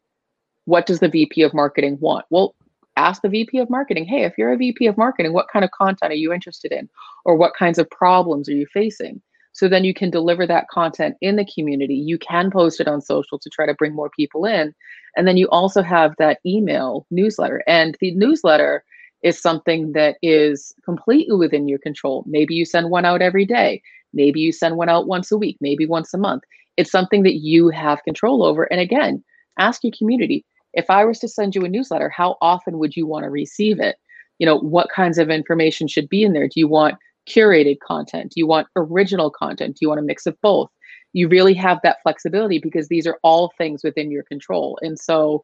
What 0.65 0.85
does 0.85 0.99
the 0.99 1.09
vp 1.09 1.41
of 1.43 1.53
marketing 1.53 1.97
want? 1.99 2.25
Well 2.29 2.55
ask 2.95 3.21
the 3.21 3.29
vp 3.29 3.59
of 3.59 3.69
marketing 3.69 4.05
hey 4.05 4.23
if 4.23 4.33
you're 4.39 4.51
a 4.51 4.57
vp 4.57 4.87
of 4.87 4.97
marketing 4.97 5.31
what 5.31 5.47
kind 5.53 5.63
of 5.63 5.69
content 5.71 6.11
are 6.11 6.15
you 6.15 6.33
interested 6.33 6.71
in? 6.71 6.89
Or 7.25 7.35
what 7.35 7.55
kinds 7.55 7.77
of 7.77 7.89
problems 7.89 8.49
are 8.49 8.55
you 8.55 8.65
facing? 8.73 9.21
So 9.57 9.67
then 9.67 9.83
you 9.83 9.93
can 9.93 10.11
deliver 10.11 10.45
that 10.45 10.67
content 10.69 11.15
in 11.19 11.35
the 11.35 11.45
community. 11.45 11.95
You 11.95 12.19
can 12.19 12.51
post 12.51 12.79
it 12.79 12.87
on 12.87 13.01
social 13.01 13.39
to 13.39 13.49
try 13.49 13.65
to 13.65 13.73
bring 13.73 13.95
more 13.95 14.11
people 14.11 14.45
in. 14.45 14.73
And 15.15 15.27
then 15.27 15.35
you 15.35 15.47
also 15.49 15.81
have 15.81 16.13
that 16.19 16.39
email 16.45 17.07
newsletter. 17.09 17.63
And 17.65 17.97
the 17.99 18.13
newsletter 18.13 18.83
is 19.23 19.41
something 19.41 19.93
that 19.93 20.17
is 20.21 20.75
completely 20.85 21.35
within 21.35 21.67
your 21.67 21.79
control. 21.79 22.23
Maybe 22.27 22.53
you 22.53 22.65
send 22.65 22.91
one 22.91 23.03
out 23.03 23.23
every 23.23 23.45
day 23.45 23.81
Maybe 24.13 24.39
you 24.39 24.51
send 24.51 24.77
one 24.77 24.89
out 24.89 25.07
once 25.07 25.31
a 25.31 25.37
week, 25.37 25.57
maybe 25.61 25.85
once 25.85 26.13
a 26.13 26.17
month. 26.17 26.43
It's 26.77 26.91
something 26.91 27.23
that 27.23 27.35
you 27.35 27.69
have 27.69 28.03
control 28.03 28.43
over. 28.43 28.63
And 28.71 28.79
again, 28.79 29.23
ask 29.57 29.83
your 29.83 29.93
community 29.97 30.45
if 30.73 30.89
I 30.91 31.05
was 31.05 31.17
to 31.19 31.27
send 31.27 31.55
you 31.55 31.65
a 31.65 31.69
newsletter, 31.69 32.09
how 32.09 32.37
often 32.39 32.77
would 32.77 32.95
you 32.95 33.07
want 33.07 33.23
to 33.23 33.31
receive 33.31 33.79
it? 33.79 33.97
You 34.37 34.45
know, 34.45 34.59
what 34.59 34.89
kinds 34.89 35.17
of 35.17 35.31
information 35.31 35.87
should 35.87 36.07
be 36.07 36.21
in 36.21 36.33
there? 36.33 36.47
Do 36.47 36.59
you 36.59 36.67
want 36.67 36.95
curated 37.27 37.79
content? 37.79 38.31
Do 38.31 38.39
you 38.39 38.45
want 38.45 38.67
original 38.75 39.31
content? 39.31 39.75
Do 39.75 39.79
you 39.81 39.89
want 39.89 39.99
a 39.99 40.03
mix 40.03 40.27
of 40.27 40.39
both? 40.41 40.69
You 41.13 41.27
really 41.29 41.55
have 41.55 41.79
that 41.81 41.97
flexibility 42.03 42.59
because 42.59 42.89
these 42.89 43.07
are 43.07 43.17
all 43.23 43.51
things 43.57 43.83
within 43.83 44.11
your 44.11 44.21
control. 44.23 44.77
And 44.83 44.99
so, 44.99 45.41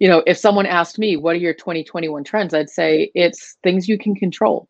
you 0.00 0.08
know, 0.08 0.24
if 0.26 0.36
someone 0.36 0.66
asked 0.66 0.98
me, 0.98 1.16
what 1.16 1.36
are 1.36 1.38
your 1.38 1.54
2021 1.54 2.24
trends? 2.24 2.54
I'd 2.54 2.68
say 2.68 3.12
it's 3.14 3.56
things 3.62 3.88
you 3.88 3.98
can 3.98 4.16
control, 4.16 4.68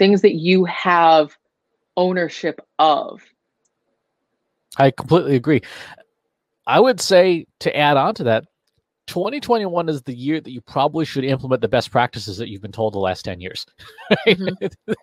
things 0.00 0.20
that 0.22 0.34
you 0.34 0.64
have 0.64 1.36
ownership 1.98 2.60
of. 2.78 3.20
I 4.78 4.90
completely 4.92 5.36
agree. 5.36 5.60
I 6.66 6.80
would 6.80 7.00
say 7.00 7.46
to 7.60 7.76
add 7.76 7.96
on 7.96 8.14
to 8.14 8.24
that, 8.24 8.44
2021 9.08 9.88
is 9.88 10.02
the 10.02 10.14
year 10.14 10.40
that 10.40 10.50
you 10.50 10.60
probably 10.60 11.04
should 11.04 11.24
implement 11.24 11.60
the 11.62 11.68
best 11.68 11.90
practices 11.90 12.36
that 12.38 12.48
you've 12.48 12.62
been 12.62 12.72
told 12.72 12.94
the 12.94 12.98
last 12.98 13.24
10 13.24 13.40
years. 13.40 13.66
Mm-hmm. 14.26 14.66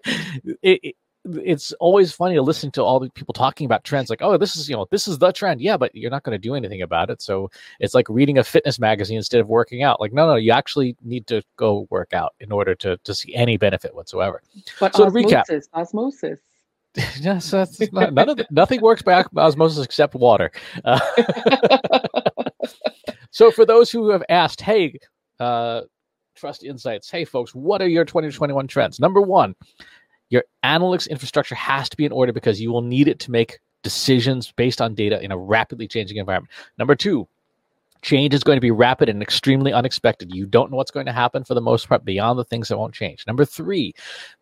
it, 0.61 0.79
it, 0.83 0.95
it's 1.25 1.71
always 1.73 2.11
funny 2.11 2.35
to 2.35 2.41
listen 2.41 2.69
to 2.71 2.83
all 2.83 2.99
the 2.99 3.09
people 3.09 3.33
talking 3.33 3.65
about 3.65 3.83
trends 3.83 4.11
like 4.11 4.21
oh 4.21 4.37
this 4.37 4.55
is 4.55 4.69
you 4.69 4.75
know 4.75 4.85
this 4.91 5.07
is 5.07 5.17
the 5.17 5.31
trend 5.31 5.59
yeah 5.59 5.75
but 5.75 5.93
you're 5.95 6.11
not 6.11 6.21
going 6.21 6.35
to 6.35 6.39
do 6.39 6.53
anything 6.53 6.83
about 6.83 7.09
it 7.09 7.19
so 7.19 7.49
it's 7.79 7.95
like 7.95 8.07
reading 8.09 8.37
a 8.37 8.43
fitness 8.43 8.77
magazine 8.77 9.17
instead 9.17 9.41
of 9.41 9.47
working 9.47 9.81
out 9.81 9.99
like 9.99 10.13
no 10.13 10.27
no 10.27 10.35
you 10.35 10.51
actually 10.51 10.95
need 11.03 11.25
to 11.25 11.41
go 11.57 11.87
work 11.89 12.13
out 12.13 12.35
in 12.39 12.51
order 12.51 12.75
to 12.75 12.95
to 12.97 13.15
see 13.15 13.33
any 13.33 13.57
benefit 13.57 13.95
whatsoever 13.95 14.41
but 14.79 14.95
so 14.95 15.05
osmosis, 15.05 15.29
to 15.29 15.35
recap 15.35 15.67
osmosis 15.73 16.39
yes, 17.19 17.51
that's 17.51 17.91
not, 17.91 18.13
none 18.13 18.29
of 18.29 18.37
the, 18.37 18.47
nothing 18.51 18.81
works 18.81 19.01
by 19.01 19.23
osmosis 19.35 19.83
except 19.83 20.15
water. 20.15 20.51
Uh, 20.83 20.99
so, 23.31 23.51
for 23.51 23.65
those 23.65 23.91
who 23.91 24.09
have 24.09 24.23
asked, 24.29 24.61
hey, 24.61 24.97
uh, 25.39 25.81
Trust 26.35 26.63
Insights, 26.63 27.09
hey, 27.09 27.25
folks, 27.25 27.53
what 27.53 27.81
are 27.81 27.87
your 27.87 28.05
2021 28.05 28.67
trends? 28.67 28.99
Number 28.99 29.21
one, 29.21 29.55
your 30.29 30.43
analytics 30.63 31.09
infrastructure 31.09 31.55
has 31.55 31.89
to 31.89 31.97
be 31.97 32.05
in 32.05 32.11
order 32.11 32.31
because 32.31 32.61
you 32.61 32.71
will 32.71 32.81
need 32.81 33.07
it 33.07 33.19
to 33.19 33.31
make 33.31 33.59
decisions 33.83 34.51
based 34.53 34.81
on 34.81 34.95
data 34.95 35.21
in 35.21 35.31
a 35.31 35.37
rapidly 35.37 35.87
changing 35.87 36.17
environment. 36.17 36.51
Number 36.77 36.95
two, 36.95 37.27
change 38.05 38.35
is 38.35 38.43
going 38.43 38.55
to 38.55 38.61
be 38.61 38.71
rapid 38.71 39.09
and 39.09 39.21
extremely 39.21 39.73
unexpected. 39.73 40.33
You 40.33 40.45
don't 40.45 40.69
know 40.69 40.77
what's 40.77 40.91
going 40.91 41.07
to 41.07 41.11
happen 41.11 41.43
for 41.43 41.55
the 41.55 41.61
most 41.61 41.89
part 41.89 42.05
beyond 42.05 42.37
the 42.37 42.45
things 42.45 42.67
that 42.67 42.77
won't 42.77 42.93
change. 42.93 43.25
Number 43.25 43.43
three, 43.43 43.93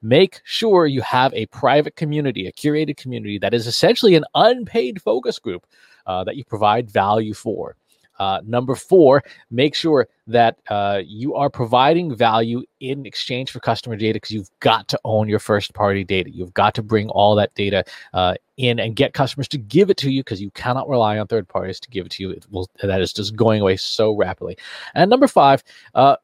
make 0.02 0.42
sure 0.44 0.86
you 0.86 1.02
have 1.02 1.34
a 1.34 1.46
private 1.48 1.96
community, 1.96 2.46
a 2.46 2.52
curated 2.52 2.98
community 2.98 3.40
that 3.40 3.54
is 3.54 3.66
essentially 3.66 4.16
an 4.16 4.26
unpaid 4.36 5.02
focus 5.02 5.40
group 5.40 5.66
uh, 6.06 6.26
that 6.26 6.36
you 6.36 6.44
provide 6.44 6.92
value 6.92 7.34
for. 7.34 7.78
Uh, 8.24 8.40
number 8.46 8.74
four, 8.74 9.22
make 9.52 9.76
sure 9.76 10.08
that 10.28 10.58
uh, 10.70 11.02
you 11.06 11.36
are 11.36 11.50
providing 11.50 12.16
value 12.16 12.64
in 12.80 13.06
exchange 13.06 13.52
for 13.52 13.60
customer 13.60 13.98
data 13.98 14.14
because 14.14 14.32
you've 14.32 14.50
got 14.62 14.88
to 14.88 14.98
own 15.04 15.28
your 15.28 15.40
first 15.40 15.74
party 15.74 16.06
data. 16.06 16.30
You've 16.30 16.54
got 16.54 16.74
to 16.76 16.82
bring 16.82 17.10
all 17.10 17.36
that 17.36 17.54
data 17.54 17.84
uh, 18.14 18.36
in 18.56 18.80
and 18.80 18.96
get 18.96 19.14
customers 19.14 19.50
to 19.50 19.58
give 19.58 19.90
it 19.90 19.98
to 19.98 20.10
you 20.10 20.22
because 20.22 20.42
you 20.42 20.52
cannot 20.52 20.88
rely 20.88 21.18
on 21.18 21.28
third 21.28 21.50
parties 21.50 21.82
to 21.82 21.90
give 21.90 22.06
it 22.06 22.14
to 22.14 22.24
you. 22.24 22.30
It 22.30 22.46
will, 22.50 22.70
that 22.82 23.02
is 23.02 23.12
just 23.12 23.36
going 23.36 23.60
away 23.60 23.76
so 23.76 24.16
rapidly. 24.16 24.58
And 24.96 25.10
number 25.10 25.28
five, 25.28 25.62
uh, 25.94 26.16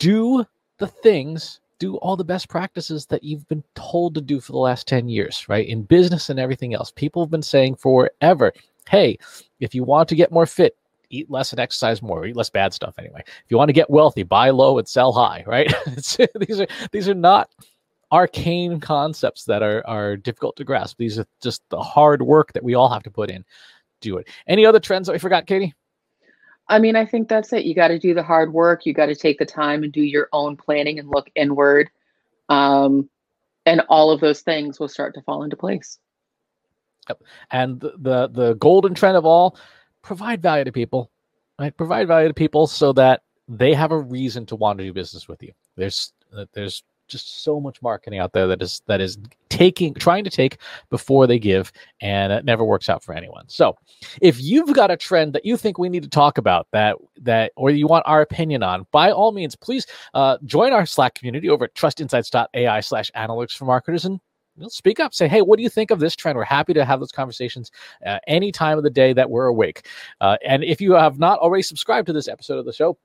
do 0.00 0.44
the 0.78 0.88
things 0.88 1.60
do 1.78 1.96
all 1.98 2.16
the 2.16 2.24
best 2.24 2.48
practices 2.48 3.06
that 3.06 3.22
you've 3.22 3.46
been 3.48 3.62
told 3.74 4.14
to 4.14 4.20
do 4.20 4.40
for 4.40 4.52
the 4.52 4.58
last 4.58 4.88
10 4.88 5.08
years, 5.08 5.48
right? 5.48 5.66
In 5.66 5.82
business 5.82 6.30
and 6.30 6.38
everything 6.38 6.74
else. 6.74 6.92
People 6.92 7.24
have 7.24 7.30
been 7.30 7.42
saying 7.42 7.74
forever, 7.74 8.52
hey, 8.88 9.18
if 9.58 9.74
you 9.74 9.82
want 9.82 10.08
to 10.08 10.14
get 10.14 10.30
more 10.30 10.46
fit, 10.46 10.76
eat 11.12 11.30
less 11.30 11.52
and 11.52 11.60
exercise 11.60 12.02
more, 12.02 12.26
eat 12.26 12.36
less 12.36 12.50
bad 12.50 12.72
stuff 12.72 12.94
anyway. 12.98 13.22
If 13.26 13.50
you 13.50 13.56
want 13.56 13.68
to 13.68 13.74
get 13.74 13.90
wealthy, 13.90 14.24
buy 14.24 14.50
low 14.50 14.78
and 14.78 14.88
sell 14.88 15.12
high, 15.12 15.44
right? 15.46 15.72
these 16.40 16.60
are 16.60 16.66
these 16.90 17.08
are 17.08 17.14
not 17.14 17.50
arcane 18.10 18.80
concepts 18.80 19.44
that 19.44 19.62
are 19.62 19.86
are 19.86 20.16
difficult 20.16 20.56
to 20.56 20.64
grasp. 20.64 20.96
These 20.98 21.18
are 21.18 21.26
just 21.40 21.62
the 21.68 21.80
hard 21.80 22.22
work 22.22 22.52
that 22.54 22.64
we 22.64 22.74
all 22.74 22.88
have 22.88 23.02
to 23.04 23.10
put 23.10 23.30
in. 23.30 23.44
Do 24.00 24.16
it. 24.16 24.28
Any 24.48 24.66
other 24.66 24.80
trends 24.80 25.06
that 25.06 25.12
we 25.12 25.18
forgot, 25.18 25.46
Katie? 25.46 25.74
I 26.68 26.78
mean, 26.78 26.96
I 26.96 27.04
think 27.04 27.28
that's 27.28 27.52
it. 27.52 27.64
You 27.64 27.74
got 27.74 27.88
to 27.88 27.98
do 27.98 28.14
the 28.14 28.22
hard 28.22 28.52
work. 28.52 28.86
You 28.86 28.94
got 28.94 29.06
to 29.06 29.14
take 29.14 29.38
the 29.38 29.44
time 29.44 29.82
and 29.82 29.92
do 29.92 30.02
your 30.02 30.28
own 30.32 30.56
planning 30.56 30.98
and 30.98 31.08
look 31.08 31.28
inward. 31.34 31.90
Um, 32.48 33.08
and 33.66 33.82
all 33.88 34.10
of 34.10 34.20
those 34.20 34.40
things 34.40 34.80
will 34.80 34.88
start 34.88 35.14
to 35.14 35.22
fall 35.22 35.42
into 35.42 35.56
place. 35.56 35.98
Yep. 37.08 37.22
And 37.50 37.80
the, 37.80 37.92
the 37.98 38.28
the 38.28 38.54
golden 38.54 38.94
trend 38.94 39.16
of 39.16 39.26
all 39.26 39.56
provide 40.02 40.42
value 40.42 40.64
to 40.64 40.72
people, 40.72 41.10
right? 41.58 41.76
Provide 41.76 42.08
value 42.08 42.28
to 42.28 42.34
people 42.34 42.66
so 42.66 42.92
that 42.94 43.22
they 43.48 43.74
have 43.74 43.92
a 43.92 43.98
reason 43.98 44.46
to 44.46 44.56
want 44.56 44.78
to 44.78 44.84
do 44.84 44.92
business 44.92 45.28
with 45.28 45.42
you. 45.42 45.52
There's 45.76 46.12
uh, 46.36 46.46
there's 46.52 46.82
just 47.08 47.42
so 47.44 47.60
much 47.60 47.82
marketing 47.82 48.18
out 48.18 48.32
there 48.32 48.46
that 48.46 48.62
is 48.62 48.80
that 48.86 49.00
is 49.00 49.18
taking 49.50 49.92
trying 49.92 50.24
to 50.24 50.30
take 50.30 50.56
before 50.88 51.26
they 51.26 51.38
give 51.38 51.70
and 52.00 52.32
it 52.32 52.44
never 52.44 52.64
works 52.64 52.88
out 52.88 53.04
for 53.04 53.12
anyone 53.12 53.44
so 53.48 53.76
if 54.22 54.40
you've 54.40 54.72
got 54.72 54.90
a 54.90 54.96
trend 54.96 55.34
that 55.34 55.44
you 55.44 55.58
think 55.58 55.76
we 55.76 55.90
need 55.90 56.02
to 56.02 56.08
talk 56.08 56.38
about 56.38 56.66
that 56.72 56.96
that 57.20 57.52
or 57.54 57.70
you 57.70 57.86
want 57.86 58.02
our 58.06 58.22
opinion 58.22 58.62
on 58.62 58.86
by 58.92 59.10
all 59.10 59.30
means 59.30 59.54
please 59.54 59.86
uh, 60.14 60.38
join 60.46 60.72
our 60.72 60.86
slack 60.86 61.14
community 61.14 61.50
over 61.50 61.66
at 61.66 61.74
trustinsights.ai 61.74 62.80
slash 62.80 63.10
analytics 63.14 63.52
for 63.56 63.66
marketers 63.66 64.06
and 64.06 64.18
speak 64.68 65.00
up. 65.00 65.14
Say 65.14 65.28
hey 65.28 65.42
what 65.42 65.56
do 65.56 65.62
you 65.62 65.70
think 65.70 65.90
of 65.90 66.00
this 66.00 66.16
trend? 66.16 66.36
We're 66.36 66.44
happy 66.44 66.74
to 66.74 66.84
have 66.84 67.00
those 67.00 67.12
conversations 67.12 67.70
uh, 68.06 68.18
any 68.26 68.52
time 68.52 68.78
of 68.78 68.84
the 68.84 68.90
day 68.90 69.12
that 69.12 69.30
we're 69.30 69.46
awake. 69.46 69.86
Uh, 70.20 70.36
and 70.44 70.64
if 70.64 70.80
you 70.80 70.92
have 70.92 71.18
not 71.18 71.38
already 71.38 71.62
subscribed 71.62 72.06
to 72.06 72.12
this 72.12 72.28
episode 72.28 72.58
of 72.58 72.64
the 72.64 72.72
show 72.72 72.96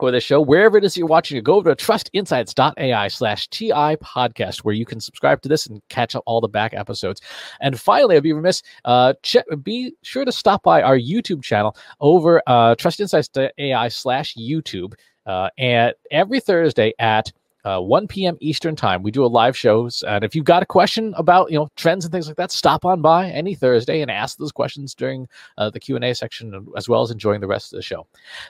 or 0.00 0.10
the 0.10 0.20
show 0.20 0.40
wherever 0.40 0.78
it 0.78 0.84
is 0.84 0.96
you're 0.96 1.06
watching 1.06 1.36
it 1.36 1.44
go 1.44 1.54
over 1.54 1.74
to 1.74 1.84
trustinsights.ai 1.84 3.08
slash 3.08 3.48
ti 3.48 3.70
podcast 3.70 4.58
where 4.58 4.74
you 4.74 4.84
can 4.84 5.00
subscribe 5.00 5.40
to 5.42 5.48
this 5.48 5.66
and 5.66 5.80
catch 5.88 6.16
up 6.16 6.22
all 6.26 6.40
the 6.40 6.48
back 6.48 6.72
episodes. 6.74 7.20
And 7.60 7.78
finally 7.78 8.16
i'd 8.16 8.22
be 8.22 8.32
remiss 8.32 8.62
uh 8.84 9.14
check, 9.22 9.44
be 9.62 9.94
sure 10.02 10.24
to 10.24 10.32
stop 10.32 10.62
by 10.62 10.82
our 10.82 10.98
youtube 10.98 11.42
channel 11.42 11.76
over 12.00 12.42
uh 12.46 12.74
trustinsights.ai 12.74 13.88
slash 13.88 14.34
youtube 14.34 14.94
uh, 15.26 15.50
and 15.56 15.94
every 16.10 16.40
thursday 16.40 16.92
at 16.98 17.30
uh, 17.64 17.80
1 17.80 18.08
p.m. 18.08 18.36
Eastern 18.40 18.76
time. 18.76 19.02
We 19.02 19.10
do 19.10 19.24
a 19.24 19.26
live 19.26 19.56
shows, 19.56 20.02
and 20.06 20.24
if 20.24 20.34
you've 20.34 20.44
got 20.44 20.62
a 20.62 20.66
question 20.66 21.14
about 21.16 21.50
you 21.50 21.58
know 21.58 21.68
trends 21.76 22.04
and 22.04 22.12
things 22.12 22.26
like 22.26 22.36
that, 22.36 22.52
stop 22.52 22.84
on 22.84 23.02
by 23.02 23.30
any 23.30 23.54
Thursday 23.54 24.02
and 24.02 24.10
ask 24.10 24.38
those 24.38 24.52
questions 24.52 24.94
during 24.94 25.28
uh, 25.58 25.70
the 25.70 25.80
Q 25.80 25.96
and 25.96 26.04
A 26.04 26.14
section, 26.14 26.66
as 26.76 26.88
well 26.88 27.02
as 27.02 27.10
enjoying 27.10 27.40
the 27.40 27.46
rest 27.46 27.72
of 27.72 27.76
the 27.76 27.82
show. 27.82 28.06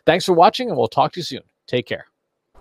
Thanks 0.06 0.24
for 0.24 0.32
watching, 0.32 0.68
and 0.68 0.76
we'll 0.76 0.88
talk 0.88 1.12
to 1.12 1.20
you 1.20 1.24
soon. 1.24 1.42
Take 1.66 1.86
care. 1.86 2.06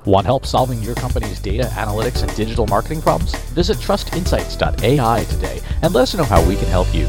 Want 0.06 0.26
help 0.26 0.46
solving 0.46 0.82
your 0.82 0.96
company's 0.96 1.40
data 1.40 1.66
analytics 1.66 2.24
and 2.24 2.36
digital 2.36 2.66
marketing 2.66 3.02
problems? 3.02 3.36
Visit 3.50 3.78
trustinsights.ai 3.78 5.24
today 5.26 5.62
and 5.84 5.94
let 5.94 6.02
us 6.04 6.16
know 6.16 6.24
how 6.24 6.44
we 6.48 6.56
can 6.56 6.68
help 6.68 6.94
you. 6.94 7.08